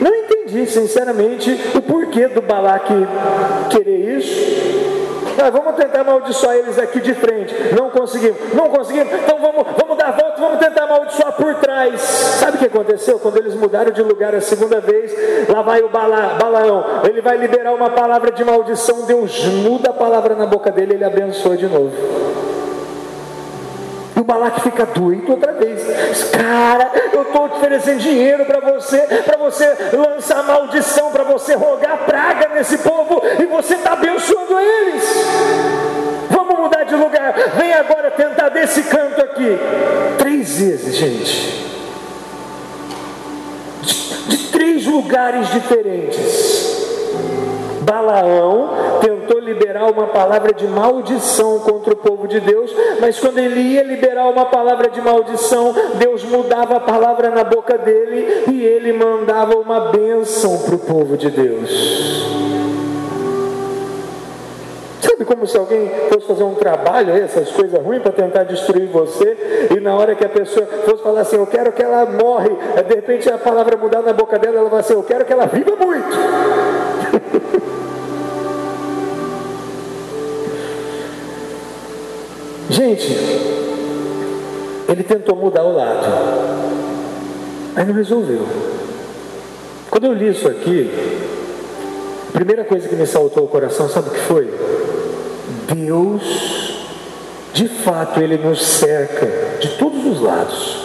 não 0.00 0.14
entendi 0.14 0.66
sinceramente 0.66 1.58
o 1.74 1.80
porquê 1.80 2.28
do 2.28 2.42
Balaque 2.42 2.94
querer 3.70 4.18
isso. 4.18 4.93
Ah, 5.42 5.50
vamos 5.50 5.74
tentar 5.74 6.00
amaldiçoar 6.00 6.56
eles 6.56 6.78
aqui 6.78 7.00
de 7.00 7.14
frente. 7.14 7.54
Não 7.74 7.90
conseguimos, 7.90 8.36
não 8.54 8.68
conseguimos. 8.68 9.12
Então 9.12 9.38
vamos, 9.38 9.66
vamos 9.78 9.98
dar 9.98 10.08
a 10.08 10.12
volta, 10.12 10.40
vamos 10.40 10.58
tentar 10.58 10.84
amaldiçoar 10.84 11.32
por 11.32 11.54
trás. 11.56 12.00
Sabe 12.00 12.56
o 12.56 12.60
que 12.60 12.66
aconteceu? 12.66 13.18
Quando 13.18 13.38
eles 13.38 13.54
mudaram 13.54 13.90
de 13.90 14.02
lugar 14.02 14.34
a 14.34 14.40
segunda 14.40 14.80
vez, 14.80 15.12
lá 15.48 15.62
vai 15.62 15.82
o 15.82 15.88
Bala, 15.88 16.36
Balaão. 16.40 16.84
Ele 17.04 17.20
vai 17.20 17.36
liberar 17.36 17.72
uma 17.74 17.90
palavra 17.90 18.30
de 18.30 18.44
maldição. 18.44 19.02
Deus 19.06 19.44
muda 19.44 19.90
a 19.90 19.92
palavra 19.92 20.34
na 20.34 20.46
boca 20.46 20.70
dele, 20.70 20.94
ele 20.94 21.04
abençoa 21.04 21.56
de 21.56 21.66
novo. 21.66 22.53
O 24.24 24.26
Balaque 24.26 24.62
fica 24.62 24.86
doido 24.86 25.32
outra 25.32 25.52
vez. 25.52 25.82
Cara, 26.30 26.90
eu 27.12 27.24
estou 27.24 27.44
oferecendo 27.44 27.98
dinheiro 27.98 28.46
para 28.46 28.58
você, 28.58 28.96
para 29.22 29.36
você 29.36 29.66
lançar 29.92 30.42
maldição, 30.44 31.10
para 31.10 31.24
você 31.24 31.54
rogar 31.54 32.06
praga 32.06 32.48
nesse 32.54 32.78
povo, 32.78 33.20
e 33.38 33.44
você 33.44 33.74
está 33.74 33.92
abençoando 33.92 34.58
eles. 34.58 35.04
Vamos 36.30 36.58
mudar 36.58 36.84
de 36.84 36.94
lugar. 36.94 37.34
Vem 37.58 37.74
agora 37.74 38.12
tentar 38.12 38.48
desse 38.48 38.84
canto 38.84 39.20
aqui. 39.20 39.58
Três 40.16 40.58
vezes, 40.58 40.96
gente. 40.96 41.66
De, 43.82 44.28
de 44.28 44.48
três 44.50 44.86
lugares 44.86 45.50
diferentes. 45.50 46.73
Balaão 47.84 48.70
tentou 49.00 49.38
liberar 49.38 49.90
uma 49.90 50.06
palavra 50.06 50.52
de 50.52 50.66
maldição 50.66 51.58
contra 51.60 51.92
o 51.92 51.96
povo 51.96 52.26
de 52.26 52.40
Deus, 52.40 52.74
mas 53.00 53.18
quando 53.20 53.38
ele 53.38 53.60
ia 53.60 53.82
liberar 53.82 54.28
uma 54.28 54.46
palavra 54.46 54.88
de 54.88 55.00
maldição, 55.00 55.74
Deus 55.96 56.24
mudava 56.24 56.76
a 56.76 56.80
palavra 56.80 57.30
na 57.30 57.44
boca 57.44 57.76
dele 57.78 58.44
e 58.50 58.64
ele 58.64 58.92
mandava 58.92 59.56
uma 59.56 59.80
bênção 59.92 60.58
para 60.58 60.74
o 60.74 60.78
povo 60.78 61.16
de 61.16 61.30
Deus. 61.30 62.24
Sabe 65.00 65.24
como 65.26 65.46
se 65.46 65.56
alguém 65.56 65.90
fosse 66.08 66.26
fazer 66.26 66.44
um 66.44 66.54
trabalho, 66.54 67.14
essas 67.14 67.50
coisas 67.50 67.80
ruins, 67.80 68.02
para 68.02 68.10
tentar 68.10 68.44
destruir 68.44 68.88
você, 68.88 69.68
e 69.76 69.80
na 69.80 69.94
hora 69.94 70.14
que 70.14 70.24
a 70.24 70.28
pessoa 70.28 70.66
fosse 70.66 71.02
falar 71.02 71.20
assim, 71.20 71.36
eu 71.36 71.46
quero 71.46 71.70
que 71.72 71.82
ela 71.82 72.06
morre, 72.06 72.50
de 72.88 72.94
repente 72.94 73.30
a 73.30 73.38
palavra 73.38 73.76
mudar 73.76 74.02
na 74.02 74.12
boca 74.12 74.38
dela, 74.38 74.58
ela 74.58 74.70
vai 74.70 74.80
assim, 74.80 74.94
eu 74.94 75.02
quero 75.02 75.24
que 75.24 75.32
ela 75.32 75.46
viva 75.46 75.76
muito. 75.76 76.16
Gente, 82.74 83.08
ele 84.88 85.04
tentou 85.04 85.36
mudar 85.36 85.62
o 85.62 85.76
lado, 85.76 86.08
mas 87.72 87.86
não 87.86 87.94
resolveu. 87.94 88.44
Quando 89.88 90.06
eu 90.06 90.12
li 90.12 90.30
isso 90.30 90.48
aqui, 90.48 90.90
a 92.30 92.32
primeira 92.32 92.64
coisa 92.64 92.88
que 92.88 92.96
me 92.96 93.06
saltou 93.06 93.44
ao 93.44 93.48
coração, 93.48 93.88
sabe 93.88 94.08
o 94.08 94.10
que 94.10 94.18
foi? 94.18 94.52
Deus, 95.72 96.84
de 97.52 97.68
fato, 97.68 98.18
Ele 98.18 98.38
nos 98.38 98.60
cerca 98.66 99.24
de 99.60 99.68
todos 99.78 100.04
os 100.04 100.20
lados. 100.20 100.76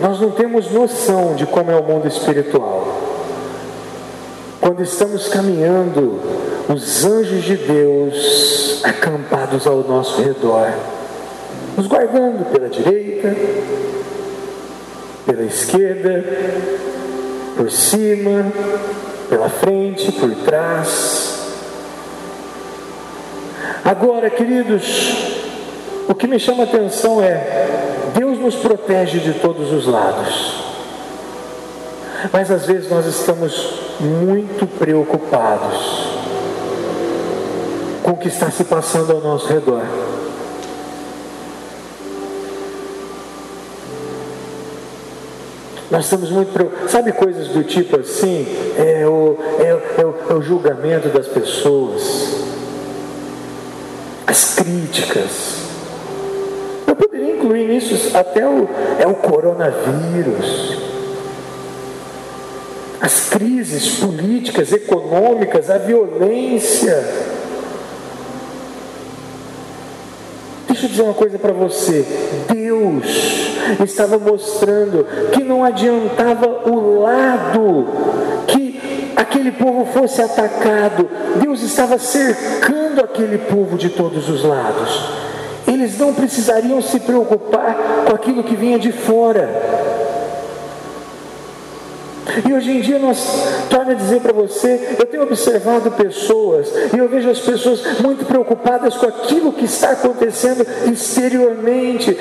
Nós 0.00 0.18
não 0.18 0.30
temos 0.30 0.70
noção 0.70 1.34
de 1.34 1.44
como 1.44 1.70
é 1.70 1.76
o 1.76 1.82
mundo 1.82 2.08
espiritual. 2.08 2.99
Quando 4.60 4.82
estamos 4.82 5.26
caminhando, 5.28 6.20
os 6.68 7.04
anjos 7.06 7.44
de 7.44 7.56
Deus 7.56 8.82
acampados 8.84 9.66
ao 9.66 9.78
nosso 9.78 10.20
redor, 10.20 10.70
nos 11.78 11.86
guardando 11.86 12.44
pela 12.52 12.68
direita, 12.68 13.34
pela 15.24 15.42
esquerda, 15.44 16.24
por 17.56 17.70
cima, 17.70 18.52
pela 19.30 19.48
frente, 19.48 20.12
por 20.12 20.30
trás. 20.44 21.38
Agora, 23.82 24.28
queridos, 24.28 25.42
o 26.06 26.14
que 26.14 26.26
me 26.26 26.38
chama 26.38 26.64
a 26.64 26.66
atenção 26.66 27.22
é: 27.22 27.66
Deus 28.14 28.38
nos 28.38 28.56
protege 28.56 29.20
de 29.20 29.32
todos 29.40 29.72
os 29.72 29.86
lados. 29.86 30.69
Mas 32.32 32.50
às 32.50 32.66
vezes 32.66 32.90
nós 32.90 33.06
estamos 33.06 33.80
muito 33.98 34.66
preocupados 34.78 36.20
com 38.02 38.12
o 38.12 38.16
que 38.16 38.28
está 38.28 38.50
se 38.50 38.64
passando 38.64 39.12
ao 39.12 39.20
nosso 39.20 39.46
redor. 39.46 39.82
Nós 45.90 46.04
estamos 46.04 46.30
muito 46.30 46.52
preocupados. 46.52 46.90
Sabe 46.90 47.12
coisas 47.12 47.48
do 47.48 47.64
tipo 47.64 47.98
assim? 47.98 48.46
É 48.76 49.06
o, 49.06 49.36
é, 49.58 50.00
é, 50.00 50.04
o, 50.04 50.14
é 50.30 50.34
o 50.34 50.42
julgamento 50.42 51.08
das 51.08 51.26
pessoas, 51.26 52.36
as 54.26 54.54
críticas. 54.54 55.56
Eu 56.86 56.94
poderia 56.94 57.34
incluir 57.34 57.66
nisso 57.66 58.16
até 58.16 58.46
o, 58.46 58.68
é 58.98 59.06
o 59.06 59.14
coronavírus 59.14 60.89
as 63.00 63.30
crises 63.30 63.98
políticas, 63.98 64.72
econômicas, 64.72 65.70
a 65.70 65.78
violência. 65.78 67.02
Deixa 70.68 70.84
eu 70.84 70.90
dizer 70.90 71.02
uma 71.02 71.14
coisa 71.14 71.38
para 71.38 71.52
você: 71.52 72.04
Deus 72.48 73.06
estava 73.82 74.18
mostrando 74.18 75.06
que 75.32 75.42
não 75.42 75.64
adiantava 75.64 76.68
o 76.68 77.00
lado, 77.00 77.86
que 78.46 79.12
aquele 79.16 79.52
povo 79.52 79.86
fosse 79.92 80.20
atacado, 80.20 81.08
Deus 81.40 81.62
estava 81.62 81.98
cercando 81.98 83.00
aquele 83.00 83.38
povo 83.38 83.76
de 83.76 83.88
todos 83.90 84.28
os 84.28 84.44
lados. 84.44 85.20
Eles 85.66 85.98
não 85.98 86.12
precisariam 86.12 86.82
se 86.82 87.00
preocupar 87.00 88.04
com 88.06 88.14
aquilo 88.14 88.42
que 88.42 88.56
vinha 88.56 88.78
de 88.78 88.92
fora. 88.92 89.89
E 92.46 92.52
hoje 92.52 92.70
em 92.70 92.80
dia 92.80 92.98
nós, 92.98 93.18
torna 93.68 93.92
a 93.92 93.94
dizer 93.94 94.20
para 94.20 94.32
você, 94.32 94.96
eu 94.98 95.06
tenho 95.06 95.22
observado 95.22 95.90
pessoas, 95.92 96.72
e 96.94 96.98
eu 96.98 97.08
vejo 97.08 97.28
as 97.30 97.40
pessoas 97.40 98.00
muito 98.00 98.24
preocupadas 98.24 98.96
com 98.96 99.06
aquilo 99.06 99.52
que 99.52 99.64
está 99.64 99.90
acontecendo 99.90 100.66
exteriormente, 100.90 102.16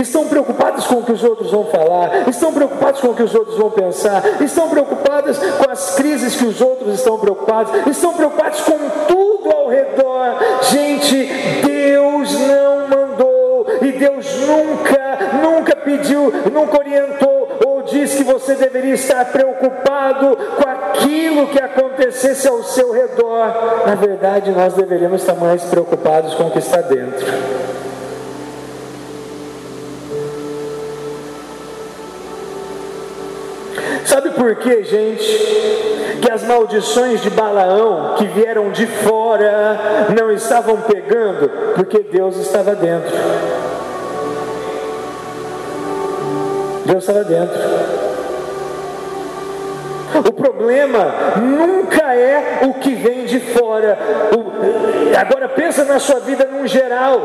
estão 0.00 0.26
preocupadas 0.26 0.84
com 0.84 0.96
o 0.96 1.02
que 1.02 1.12
os 1.12 1.24
outros 1.24 1.50
vão 1.50 1.64
falar, 1.66 2.28
estão 2.28 2.52
preocupadas 2.52 3.00
com 3.00 3.08
o 3.08 3.14
que 3.14 3.22
os 3.22 3.34
outros 3.34 3.56
vão 3.56 3.70
pensar, 3.70 4.22
estão 4.42 4.68
preocupadas 4.68 5.38
com 5.38 5.70
as 5.70 5.94
crises 5.96 6.36
que 6.36 6.44
os 6.44 6.60
outros 6.60 6.94
estão 6.94 7.18
preocupados, 7.18 7.72
estão 7.88 8.12
preocupados 8.14 8.60
com 8.60 8.78
tudo 9.06 9.50
ao 9.50 9.68
redor. 9.68 10.38
Gente, 10.70 11.28
Deus 11.64 12.32
não 12.32 12.88
mandou, 12.88 13.66
e 13.82 13.92
Deus 13.92 14.26
nunca, 14.46 15.18
nunca 15.42 15.76
pediu, 15.76 16.32
nunca 16.52 16.78
orientou 16.78 17.38
diz 17.90 18.14
que 18.14 18.24
você 18.24 18.54
deveria 18.54 18.94
estar 18.94 19.24
preocupado 19.26 20.36
com 20.36 20.68
aquilo 20.68 21.48
que 21.48 21.60
acontecesse 21.60 22.48
ao 22.48 22.62
seu 22.62 22.92
redor. 22.92 23.84
Na 23.86 23.94
verdade, 23.94 24.50
nós 24.50 24.74
deveríamos 24.74 25.20
estar 25.20 25.34
mais 25.34 25.62
preocupados 25.64 26.34
com 26.34 26.44
o 26.44 26.50
que 26.50 26.58
está 26.58 26.80
dentro. 26.80 27.26
Sabe 34.04 34.30
por 34.30 34.56
quê, 34.56 34.82
gente? 34.84 36.18
Que 36.22 36.30
as 36.32 36.42
maldições 36.42 37.20
de 37.22 37.30
Balaão 37.30 38.14
que 38.16 38.24
vieram 38.26 38.70
de 38.70 38.86
fora 38.86 40.08
não 40.18 40.32
estavam 40.32 40.78
pegando, 40.78 41.50
porque 41.74 41.98
Deus 41.98 42.36
estava 42.36 42.74
dentro. 42.74 43.14
Estava 46.98 47.24
dentro. 47.24 47.58
O 50.14 50.32
problema 50.32 51.36
nunca 51.36 52.14
é 52.14 52.60
o 52.62 52.74
que 52.74 52.94
vem 52.94 53.24
de 53.24 53.40
fora. 53.40 53.98
O, 54.32 55.16
agora 55.16 55.48
pensa 55.48 55.84
na 55.84 55.98
sua 55.98 56.20
vida 56.20 56.44
num 56.50 56.66
geral. 56.66 57.20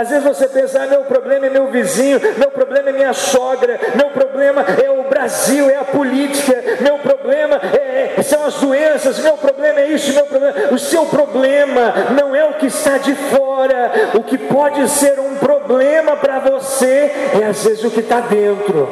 Às 0.00 0.10
vezes 0.10 0.24
você 0.24 0.48
pensa, 0.48 0.82
ah, 0.82 0.86
meu 0.86 1.00
problema 1.02 1.46
é 1.46 1.50
meu 1.50 1.66
vizinho, 1.66 2.20
meu 2.38 2.50
problema 2.50 2.90
é 2.90 2.92
minha 2.92 3.12
sogra, 3.12 3.80
meu 3.94 4.10
problema 4.10 4.64
é 4.82 4.90
o 4.90 5.02
Brasil, 5.08 5.68
é 5.68 5.76
a 5.76 5.84
política, 5.84 6.56
meu 6.80 6.98
problema 6.98 7.56
é, 7.56 8.22
são 8.22 8.44
as 8.46 8.54
doenças, 8.54 9.18
meu 9.18 9.36
problema 9.36 9.80
é 9.80 9.88
isso, 9.88 10.12
meu 10.14 10.24
problema. 10.24 10.54
O 10.70 10.78
seu 10.78 11.04
problema 11.06 11.92
não 12.16 12.34
é 12.34 12.44
o 12.44 12.54
que 12.54 12.66
está 12.66 12.98
de 12.98 13.14
fora, 13.14 13.90
o 14.14 14.22
que 14.22 14.38
pode 14.38 14.88
ser 14.88 15.18
um 15.18 15.34
problema 15.36 16.16
para 16.16 16.38
você 16.38 16.51
é 16.86 17.46
às 17.48 17.64
vezes 17.64 17.84
o 17.84 17.90
que 17.90 18.00
está 18.00 18.20
dentro 18.20 18.88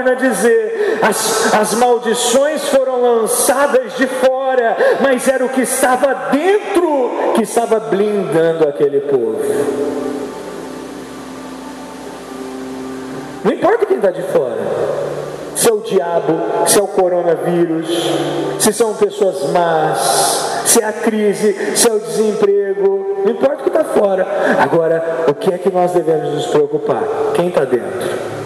torna 0.00 0.12
a 0.12 0.14
dizer: 0.14 0.98
as, 1.02 1.54
as 1.54 1.74
maldições 1.74 2.68
foram 2.68 3.02
lançadas 3.02 3.96
de 3.96 4.06
fora, 4.06 4.76
mas 5.00 5.26
era 5.28 5.44
o 5.44 5.48
que 5.48 5.62
estava 5.62 6.30
dentro 6.30 7.10
que 7.34 7.42
estava 7.42 7.80
blindando 7.80 8.68
aquele 8.68 9.00
povo. 9.00 9.40
Não 13.42 13.52
importa 13.52 13.86
quem 13.86 13.96
está 13.96 14.10
de 14.10 14.22
fora, 14.22 14.58
se 15.54 15.68
é 15.68 15.72
o 15.72 15.80
diabo, 15.80 16.66
se 16.66 16.78
é 16.78 16.82
o 16.82 16.86
coronavírus, 16.86 17.88
se 18.58 18.72
são 18.72 18.94
pessoas 18.94 19.50
más, 19.50 20.59
se 20.70 20.80
é 20.80 20.84
a 20.84 20.92
crise, 20.92 21.76
se 21.76 21.88
é 21.88 21.92
o 21.92 21.98
desemprego, 21.98 23.22
não 23.24 23.32
importa 23.32 23.54
o 23.56 23.62
que 23.64 23.68
está 23.68 23.82
fora. 23.84 24.24
Agora, 24.60 25.24
o 25.26 25.34
que 25.34 25.52
é 25.52 25.58
que 25.58 25.68
nós 25.68 25.90
devemos 25.90 26.32
nos 26.32 26.46
preocupar? 26.46 27.02
Quem 27.34 27.48
está 27.48 27.64
dentro? 27.64 28.39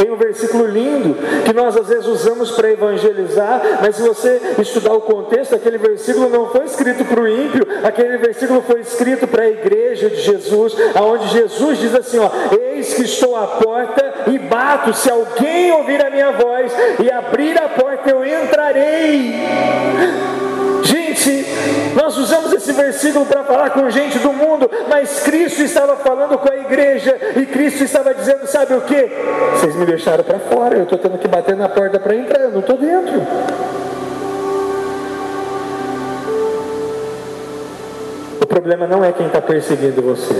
Tem 0.00 0.10
um 0.10 0.16
versículo 0.16 0.66
lindo 0.66 1.14
que 1.44 1.52
nós 1.52 1.76
às 1.76 1.86
vezes 1.86 2.06
usamos 2.06 2.52
para 2.52 2.70
evangelizar, 2.70 3.60
mas 3.82 3.96
se 3.96 4.02
você 4.02 4.40
estudar 4.58 4.94
o 4.94 5.02
contexto, 5.02 5.54
aquele 5.54 5.76
versículo 5.76 6.30
não 6.30 6.48
foi 6.48 6.64
escrito 6.64 7.04
para 7.04 7.20
o 7.20 7.28
ímpio, 7.28 7.66
aquele 7.84 8.16
versículo 8.16 8.62
foi 8.62 8.80
escrito 8.80 9.28
para 9.28 9.42
a 9.42 9.50
igreja 9.50 10.08
de 10.08 10.22
Jesus, 10.22 10.74
aonde 10.94 11.28
Jesus 11.28 11.78
diz 11.78 11.94
assim: 11.94 12.18
ó, 12.18 12.30
Eis 12.58 12.94
que 12.94 13.02
estou 13.02 13.36
à 13.36 13.46
porta 13.46 14.14
e 14.28 14.38
bato, 14.38 14.94
se 14.94 15.10
alguém 15.10 15.70
ouvir 15.72 16.02
a 16.02 16.08
minha 16.08 16.32
voz 16.32 16.72
e 16.98 17.10
abrir 17.10 17.58
a 17.58 17.68
porta, 17.68 18.08
eu 18.08 18.24
entrarei. 18.24 19.34
Gente, 20.82 21.44
nós 21.94 22.16
usamos 22.16 22.39
esse 22.60 22.72
versículo 22.72 23.24
para 23.24 23.42
falar 23.42 23.70
com 23.70 23.88
gente 23.88 24.18
do 24.18 24.32
mundo, 24.32 24.70
mas 24.88 25.20
Cristo 25.20 25.62
estava 25.62 25.96
falando 25.96 26.38
com 26.38 26.50
a 26.50 26.56
igreja 26.56 27.16
e 27.36 27.46
Cristo 27.46 27.84
estava 27.84 28.14
dizendo: 28.14 28.46
sabe 28.46 28.74
o 28.74 28.82
que? 28.82 29.10
Vocês 29.54 29.74
me 29.74 29.86
deixaram 29.86 30.22
para 30.22 30.38
fora, 30.38 30.76
eu 30.76 30.84
estou 30.84 30.98
tendo 30.98 31.18
que 31.18 31.26
bater 31.26 31.56
na 31.56 31.68
porta 31.68 31.98
para 31.98 32.14
entrar, 32.14 32.40
eu 32.40 32.50
não 32.50 32.60
estou 32.60 32.76
dentro. 32.76 33.22
O 38.42 38.46
problema 38.46 38.86
não 38.86 39.02
é 39.02 39.12
quem 39.12 39.26
está 39.26 39.40
perseguindo 39.40 40.02
você. 40.02 40.34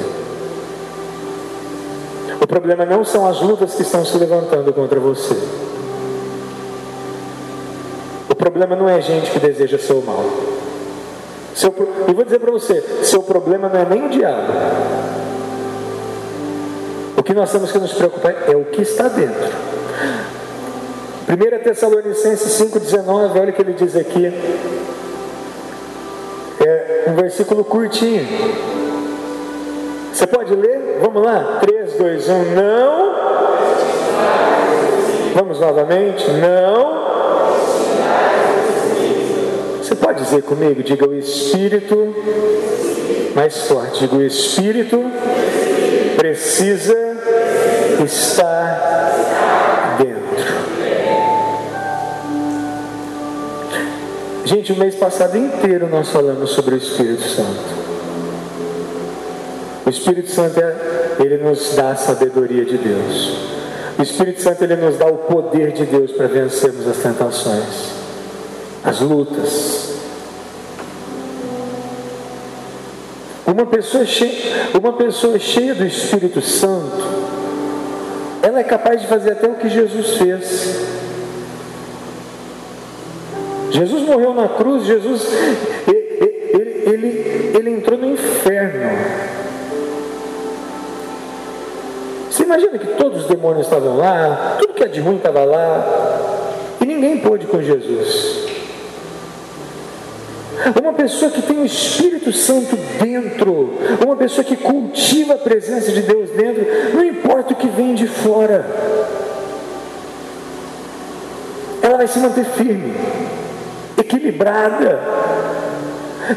O 2.40 2.46
problema 2.46 2.84
não 2.84 3.04
são 3.04 3.26
as 3.26 3.40
lutas 3.40 3.74
que 3.74 3.82
estão 3.82 4.04
se 4.04 4.16
levantando 4.18 4.72
contra 4.72 5.00
você. 5.00 5.36
O 8.28 8.34
problema 8.34 8.76
não 8.76 8.88
é 8.88 9.00
gente 9.00 9.30
que 9.30 9.38
deseja 9.38 9.78
seu 9.78 10.02
mal. 10.02 10.24
Seu, 11.60 11.74
e 12.08 12.14
vou 12.14 12.24
dizer 12.24 12.38
para 12.38 12.50
você: 12.50 12.82
seu 13.02 13.22
problema 13.22 13.68
não 13.68 13.78
é 13.78 13.84
nem 13.84 14.06
o 14.06 14.08
diabo. 14.08 14.50
O 17.18 17.22
que 17.22 17.34
nós 17.34 17.52
temos 17.52 17.70
que 17.70 17.78
nos 17.78 17.92
preocupar 17.92 18.34
é 18.48 18.56
o 18.56 18.64
que 18.64 18.80
está 18.80 19.08
dentro. 19.08 19.50
1 21.28 21.62
Tessalonicenses 21.62 22.58
5,19, 22.62 23.38
olha 23.38 23.50
o 23.50 23.52
que 23.52 23.60
ele 23.60 23.74
diz 23.74 23.94
aqui. 23.94 24.32
É 26.60 27.04
um 27.08 27.14
versículo 27.14 27.62
curtinho. 27.62 28.26
Você 30.14 30.26
pode 30.26 30.54
ler? 30.54 30.98
Vamos 31.02 31.22
lá? 31.22 31.58
3, 31.60 31.92
2, 31.92 32.26
1. 32.26 32.32
Não. 32.54 33.14
Vamos 35.34 35.60
novamente. 35.60 36.26
Não 36.30 36.99
pode 40.00 40.24
dizer 40.24 40.42
comigo? 40.42 40.82
Diga 40.82 41.08
o 41.08 41.14
Espírito, 41.14 42.14
mais 43.34 43.56
forte. 43.68 44.00
Diga 44.00 44.16
o 44.16 44.22
Espírito 44.22 44.98
precisa 46.16 46.96
estar 48.04 49.96
dentro. 49.98 50.20
Gente, 54.44 54.72
o 54.72 54.76
mês 54.76 54.94
passado 54.96 55.36
inteiro 55.36 55.88
nós 55.88 56.08
falamos 56.08 56.50
sobre 56.50 56.74
o 56.74 56.78
Espírito 56.78 57.22
Santo. 57.22 57.80
O 59.86 59.90
Espírito 59.90 60.30
Santo, 60.30 60.60
é, 60.60 60.76
ele 61.20 61.38
nos 61.38 61.74
dá 61.74 61.92
a 61.92 61.96
sabedoria 61.96 62.64
de 62.64 62.76
Deus. 62.76 63.38
O 63.98 64.02
Espírito 64.02 64.42
Santo, 64.42 64.62
ele 64.62 64.76
nos 64.76 64.96
dá 64.98 65.06
o 65.06 65.18
poder 65.18 65.72
de 65.72 65.84
Deus 65.84 66.12
para 66.12 66.26
vencermos 66.26 66.86
as 66.86 66.98
tentações 66.98 68.00
as 68.84 69.00
lutas. 69.00 69.79
Uma 73.60 73.66
pessoa, 73.66 74.06
cheia, 74.06 74.70
uma 74.80 74.94
pessoa 74.94 75.38
cheia 75.38 75.74
do 75.74 75.84
Espírito 75.84 76.40
Santo, 76.40 76.96
ela 78.42 78.58
é 78.58 78.64
capaz 78.64 79.02
de 79.02 79.06
fazer 79.06 79.32
até 79.32 79.46
o 79.48 79.56
que 79.56 79.68
Jesus 79.68 80.16
fez. 80.16 80.80
Jesus 83.70 84.02
morreu 84.04 84.32
na 84.32 84.48
cruz, 84.48 84.86
Jesus 84.86 85.28
ele, 85.86 86.84
ele, 86.86 87.52
ele, 87.54 87.70
entrou 87.70 87.98
no 87.98 88.10
inferno. 88.12 88.98
Você 92.30 92.44
imagina 92.44 92.78
que 92.78 92.86
todos 92.94 93.24
os 93.24 93.28
demônios 93.28 93.66
estavam 93.66 93.98
lá, 93.98 94.56
tudo 94.58 94.72
que 94.72 94.84
é 94.84 94.88
de 94.88 95.00
ruim 95.00 95.16
estava 95.16 95.44
lá, 95.44 96.48
e 96.80 96.86
ninguém 96.86 97.18
pôde 97.18 97.46
com 97.46 97.60
Jesus. 97.60 98.49
Uma 100.80 100.92
pessoa 100.92 101.30
que 101.30 101.42
tem 101.42 101.58
o 101.58 101.64
Espírito 101.64 102.32
Santo 102.32 102.76
dentro, 103.02 103.78
uma 104.04 104.16
pessoa 104.16 104.44
que 104.44 104.56
cultiva 104.56 105.34
a 105.34 105.38
presença 105.38 105.90
de 105.90 106.02
Deus 106.02 106.30
dentro, 106.30 106.66
não 106.94 107.04
importa 107.04 107.52
o 107.52 107.56
que 107.56 107.68
vem 107.68 107.94
de 107.94 108.06
fora, 108.06 108.64
ela 111.82 111.96
vai 111.96 112.06
se 112.06 112.18
manter 112.18 112.44
firme, 112.44 112.94
equilibrada. 113.96 115.00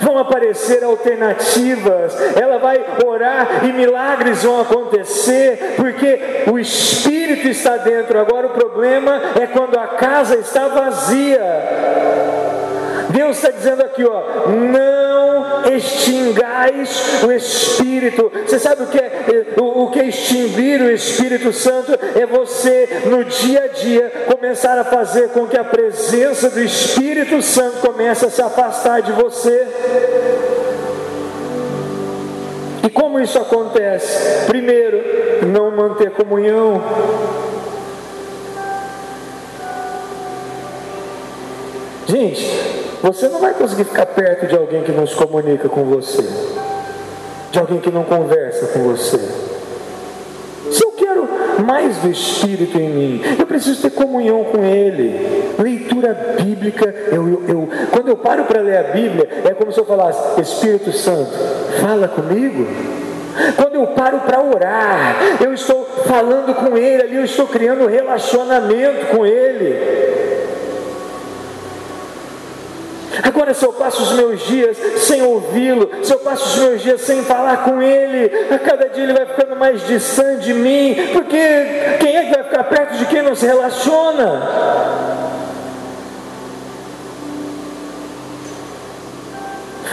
vão 0.01 0.17
aparecer 0.17 0.83
alternativas, 0.83 2.15
ela 2.35 2.57
vai 2.57 2.83
orar 3.05 3.63
e 3.63 3.71
milagres 3.71 4.43
vão 4.43 4.61
acontecer, 4.61 5.75
porque 5.75 6.45
o 6.51 6.57
Espírito 6.57 7.47
está 7.47 7.77
dentro. 7.77 8.19
Agora 8.19 8.47
o 8.47 8.51
problema 8.51 9.21
é 9.39 9.47
quando 9.47 9.77
a 9.77 9.87
casa 9.87 10.35
está 10.35 10.67
vazia. 10.67 11.41
Deus 13.13 13.37
está 13.37 13.51
dizendo 13.51 13.83
aqui, 13.83 14.03
ó, 14.03 14.49
não 14.49 15.71
extingais 15.71 17.23
o 17.23 17.31
Espírito. 17.31 18.31
Você 18.45 18.57
sabe 18.57 18.83
o 18.83 18.87
que 18.87 18.97
é 18.97 19.53
o, 19.55 19.83
o 19.83 19.91
que 19.91 19.99
é 19.99 20.05
extinguir 20.05 20.81
o 20.81 20.89
Espírito 20.89 21.53
Santo? 21.53 21.91
É 22.19 22.25
você 22.25 23.03
no 23.05 23.23
dia 23.23 23.65
a 23.65 23.67
dia 23.67 24.11
começar 24.27 24.79
a 24.79 24.83
fazer 24.83 25.29
com 25.29 25.45
que 25.45 25.55
a 25.55 25.63
presença 25.63 26.49
do 26.49 26.59
Espírito 26.59 27.39
Santo 27.43 27.81
comece 27.81 28.25
a 28.25 28.31
se 28.31 28.41
afastar 28.41 29.03
de 29.03 29.11
você. 29.11 29.67
E 32.83 32.89
como 32.89 33.19
isso 33.19 33.37
acontece? 33.37 34.47
Primeiro, 34.47 35.45
não 35.45 35.69
manter 35.69 36.09
comunhão. 36.11 36.81
Gente, 42.07 42.82
você 43.03 43.27
não 43.27 43.41
vai 43.41 43.53
conseguir 43.53 43.83
ficar 43.83 44.05
perto 44.05 44.47
de 44.47 44.55
alguém 44.55 44.81
que 44.81 44.93
não 44.93 45.05
se 45.05 45.13
comunica 45.13 45.67
com 45.67 45.83
você, 45.83 46.23
de 47.51 47.59
alguém 47.59 47.81
que 47.81 47.91
não 47.91 48.05
conversa 48.05 48.67
com 48.67 48.79
você. 48.79 49.19
Se 50.71 50.81
eu 50.81 50.91
quero 50.93 51.27
mais 51.65 51.97
do 51.97 52.09
Espírito 52.09 52.77
em 52.79 52.89
mim, 52.89 53.21
eu 53.37 53.45
preciso 53.45 53.81
ter 53.81 53.89
comunhão 53.89 54.45
com 54.45 54.63
Ele. 54.63 55.53
Leitura 55.59 56.37
bíblica, 56.41 56.95
eu, 57.11 57.27
eu, 57.27 57.43
eu 57.45 57.69
quando 57.91 58.07
eu 58.07 58.15
paro 58.15 58.45
para 58.45 58.61
ler 58.61 58.77
a 58.77 58.83
Bíblia, 58.83 59.27
é 59.43 59.53
como 59.53 59.73
se 59.73 59.81
eu 59.81 59.85
falasse: 59.85 60.39
Espírito 60.39 60.93
Santo, 60.93 61.33
fala 61.81 62.07
comigo. 62.07 62.65
Quando 63.57 63.75
eu 63.75 63.87
paro 63.87 64.19
para 64.19 64.41
orar, 64.41 65.17
eu 65.41 65.53
estou 65.53 65.83
falando 66.05 66.55
com 66.55 66.77
Ele 66.77 67.03
ali, 67.03 67.15
eu 67.17 67.25
estou 67.25 67.47
criando 67.47 67.85
relacionamento 67.85 69.07
com 69.07 69.25
Ele. 69.25 70.22
Agora, 73.21 73.53
se 73.53 73.63
eu 73.63 73.73
passo 73.73 74.01
os 74.01 74.13
meus 74.13 74.41
dias 74.47 74.77
sem 74.97 75.21
ouvi-lo, 75.21 75.89
se 76.01 76.11
eu 76.11 76.19
passo 76.19 76.45
os 76.45 76.65
meus 76.67 76.81
dias 76.81 77.01
sem 77.01 77.23
falar 77.23 77.57
com 77.57 77.81
ele, 77.81 78.31
a 78.53 78.57
cada 78.57 78.89
dia 78.89 79.03
ele 79.03 79.13
vai 79.13 79.25
ficando 79.25 79.55
mais 79.55 79.85
distante 79.85 80.45
de 80.45 80.53
mim, 80.53 80.95
porque 81.11 81.37
quem 81.99 82.15
é 82.15 82.25
que 82.25 82.33
vai 82.33 82.43
ficar 82.43 82.63
perto 82.63 82.97
de 82.97 83.05
quem 83.05 83.21
não 83.21 83.35
se 83.35 83.45
relaciona? 83.45 84.41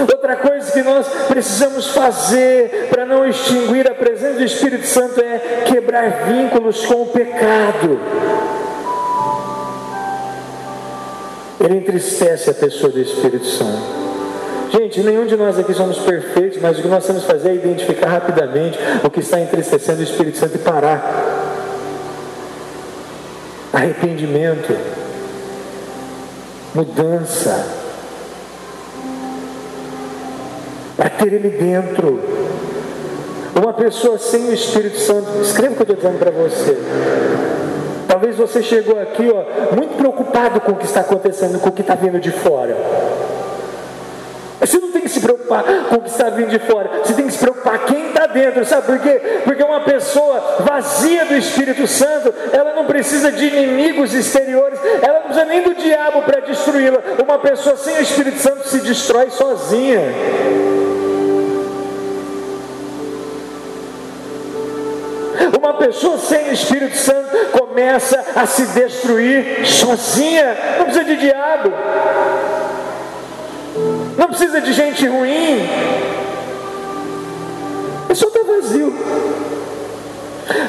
Outra 0.01 0.37
coisa 0.37 0.73
que 0.73 0.83
nós 0.83 1.07
precisamos 1.29 1.89
fazer 1.89 2.89
para 2.89 3.05
não 3.05 3.27
extinguir 3.27 3.91
a 3.91 3.95
presença 3.95 4.39
do 4.39 4.45
Espírito 4.45 4.87
Santo 4.87 5.21
é 5.21 5.65
quebrar 5.67 6.25
vínculos 6.27 6.87
com 6.87 7.03
o 7.03 7.07
pecado. 7.07 7.99
Ele 11.61 11.77
entristece 11.77 12.49
a 12.49 12.55
pessoa 12.55 12.91
do 12.91 12.99
Espírito 12.99 13.45
Santo. 13.45 14.01
Gente, 14.73 15.01
nenhum 15.01 15.27
de 15.27 15.37
nós 15.37 15.59
aqui 15.59 15.75
somos 15.75 15.99
perfeitos, 15.99 16.59
mas 16.63 16.79
o 16.79 16.83
que 16.83 16.89
nós 16.89 17.05
temos 17.05 17.23
que 17.23 17.31
fazer 17.31 17.51
é 17.51 17.55
identificar 17.55 18.09
rapidamente 18.09 18.79
o 19.05 19.11
que 19.11 19.21
está 19.21 19.41
entristecendo 19.41 20.01
o 20.01 20.05
Espírito 20.05 20.39
Santo 20.39 20.55
e 20.55 20.59
parar. 20.59 21.49
Arrependimento, 23.73 24.77
mudança, 26.75 27.67
para 30.97 31.11
ter 31.11 31.33
Ele 31.33 31.51
dentro. 31.51 32.21
Uma 33.55 33.73
pessoa 33.73 34.19
sem 34.19 34.49
o 34.49 34.55
Espírito 34.55 34.99
Santo, 34.99 35.43
escreva 35.43 35.75
o 35.75 35.77
que 35.77 35.83
eu 35.83 35.95
estou 35.95 35.97
dizendo 35.97 36.19
para 36.19 36.31
você. 36.31 36.77
Talvez 38.11 38.35
você 38.35 38.61
chegou 38.61 39.01
aqui 39.01 39.31
ó, 39.33 39.77
muito 39.77 39.97
preocupado 39.97 40.61
com 40.61 40.73
o 40.73 40.77
que 40.77 40.85
está 40.85 40.99
acontecendo, 41.01 41.61
com 41.61 41.69
o 41.69 41.73
que 41.73 41.81
está 41.81 41.95
vindo 41.95 42.19
de 42.19 42.33
fora. 42.33 42.77
Você 44.59 44.79
não 44.79 44.91
tem 44.91 45.03
que 45.03 45.09
se 45.09 45.21
preocupar 45.21 45.63
com 45.89 45.95
o 45.95 46.01
que 46.01 46.11
está 46.11 46.29
vindo 46.29 46.49
de 46.49 46.59
fora, 46.59 46.91
você 47.05 47.15
tem 47.15 47.27
que 47.27 47.33
se 47.33 47.39
preocupar 47.39 47.79
quem 47.87 48.09
está 48.09 48.27
dentro, 48.27 48.65
sabe 48.65 48.87
por 48.89 48.99
quê? 48.99 49.21
Porque 49.45 49.63
uma 49.63 49.81
pessoa 49.81 50.57
vazia 50.59 51.25
do 51.25 51.37
Espírito 51.37 51.87
Santo, 51.87 52.35
ela 52.53 52.75
não 52.75 52.85
precisa 52.85 53.31
de 53.31 53.47
inimigos 53.47 54.13
exteriores, 54.13 54.81
ela 55.01 55.21
não 55.21 55.27
precisa 55.27 55.47
nem 55.47 55.63
do 55.63 55.75
diabo 55.75 56.23
para 56.23 56.41
destruí-la. 56.41 56.99
Uma 57.25 57.39
pessoa 57.39 57.77
sem 57.77 57.97
o 57.97 58.03
Espírito 58.03 58.39
Santo 58.39 58.67
se 58.67 58.81
destrói 58.81 59.31
sozinha. 59.31 60.01
Uma 65.59 65.75
pessoa 65.75 66.19
sem 66.19 66.51
o 66.51 66.53
Espírito 66.53 66.97
Santo 66.97 67.31
começa 67.59 68.23
a 68.37 68.47
se 68.47 68.67
destruir 68.67 69.67
sozinha. 69.67 70.57
Não 70.79 70.85
precisa 70.85 71.05
de 71.05 71.17
diabo. 71.17 71.73
Não 74.19 74.29
precisa 74.29 74.61
de 74.61 74.73
gente 74.73 75.07
ruim. 75.07 75.67
É 78.09 78.15
só 78.15 78.27
está 78.27 78.41
vazio. 78.43 78.95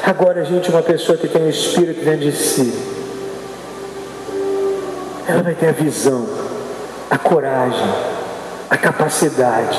Agora, 0.06 0.44
gente, 0.44 0.70
uma 0.70 0.82
pessoa 0.82 1.18
que 1.18 1.28
tem 1.28 1.42
o 1.42 1.50
Espírito 1.50 2.04
dentro 2.04 2.20
de 2.20 2.32
si, 2.32 2.72
ela 5.28 5.42
vai 5.42 5.54
ter 5.54 5.68
a 5.68 5.72
visão, 5.72 6.26
a 7.10 7.18
coragem, 7.18 7.94
a 8.70 8.76
capacidade, 8.76 9.78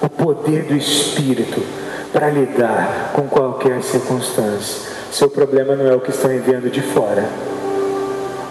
o 0.00 0.08
poder 0.08 0.62
do 0.62 0.74
Espírito 0.74 1.85
para 2.16 2.30
lidar 2.30 3.10
com 3.12 3.28
qualquer 3.28 3.82
circunstância. 3.82 4.90
Seu 5.12 5.28
problema 5.28 5.76
não 5.76 5.86
é 5.86 5.94
o 5.94 6.00
que 6.00 6.08
estão 6.08 6.32
enviando 6.32 6.70
de 6.70 6.80
fora. 6.80 7.22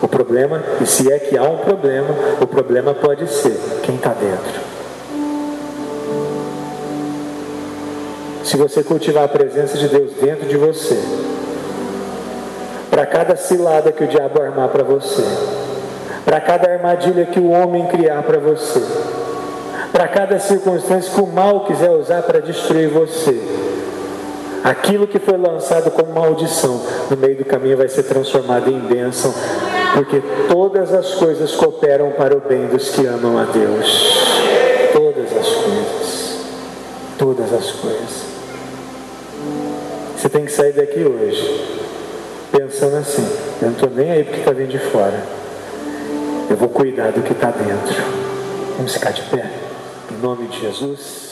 O 0.04 0.08
problema, 0.08 0.62
e 0.80 0.86
se 0.86 1.12
é 1.12 1.18
que 1.18 1.36
há 1.36 1.42
um 1.42 1.58
problema, 1.58 2.10
o 2.40 2.46
problema 2.46 2.94
pode 2.94 3.28
ser 3.28 3.60
quem 3.82 3.96
está 3.96 4.14
dentro. 4.14 4.62
Se 8.44 8.56
você 8.56 8.84
cultivar 8.84 9.24
a 9.24 9.28
presença 9.28 9.80
de 9.80 9.88
Deus 9.88 10.12
dentro 10.22 10.48
de 10.48 10.58
você, 10.58 11.02
para 12.92 13.08
cada 13.08 13.36
cilada 13.36 13.92
que 13.92 14.04
o 14.04 14.08
diabo 14.08 14.44
armar 14.44 14.70
para 14.70 14.84
você, 14.84 15.24
para 16.24 16.40
cada 16.40 16.72
armadilha 16.72 17.26
que 17.26 17.40
o 17.40 17.50
homem 17.50 17.88
criar 17.88 18.22
para 18.22 18.38
você, 18.38 18.84
para 19.96 20.10
cada 20.10 20.38
circunstância 20.42 21.10
que 21.10 21.22
o 21.22 21.26
mal 21.26 21.62
quiser 21.62 21.90
usar 21.92 22.22
para 22.24 22.42
destruir 22.42 22.90
você. 22.90 23.42
Aquilo 24.62 25.08
que 25.08 25.20
foi 25.20 25.38
lançado 25.38 25.90
como 25.90 26.12
maldição 26.12 26.82
no 27.10 27.16
meio 27.16 27.38
do 27.38 27.46
caminho 27.46 27.78
vai 27.78 27.88
ser 27.88 28.04
transformado 28.04 28.70
em 28.70 28.78
bênção, 28.78 29.34
porque 29.94 30.22
todas 30.50 30.94
as 30.94 31.14
coisas 31.14 31.56
cooperam 31.56 32.12
para 32.12 32.36
o 32.36 32.42
bem 32.42 32.68
dos 32.68 32.90
que 32.90 33.06
amam 33.06 33.38
a 33.38 33.46
Deus. 33.46 34.28
Todas 34.92 35.32
as 35.32 35.48
coisas. 35.48 36.40
Todas 37.18 37.54
as 37.54 37.72
coisas. 37.72 38.26
Você 40.18 40.28
tem 40.28 40.44
que 40.44 40.52
sair 40.52 40.74
daqui 40.74 41.06
hoje 41.06 41.86
pensando 42.52 42.98
assim: 42.98 43.26
eu 43.62 43.68
não 43.68 43.76
estou 43.76 43.90
nem 43.92 44.12
aí 44.12 44.26
porque 44.26 44.40
está 44.40 44.52
vindo 44.52 44.72
de 44.72 44.80
fora. 44.80 45.24
Eu 46.50 46.58
vou 46.58 46.68
cuidar 46.68 47.14
do 47.14 47.22
que 47.22 47.32
está 47.32 47.50
dentro. 47.50 48.04
Vamos 48.76 48.94
ficar 48.94 49.12
de 49.12 49.22
pé. 49.22 49.65
Em 50.16 50.22
nome 50.22 50.48
de 50.48 50.62
Jesus. 50.62 51.25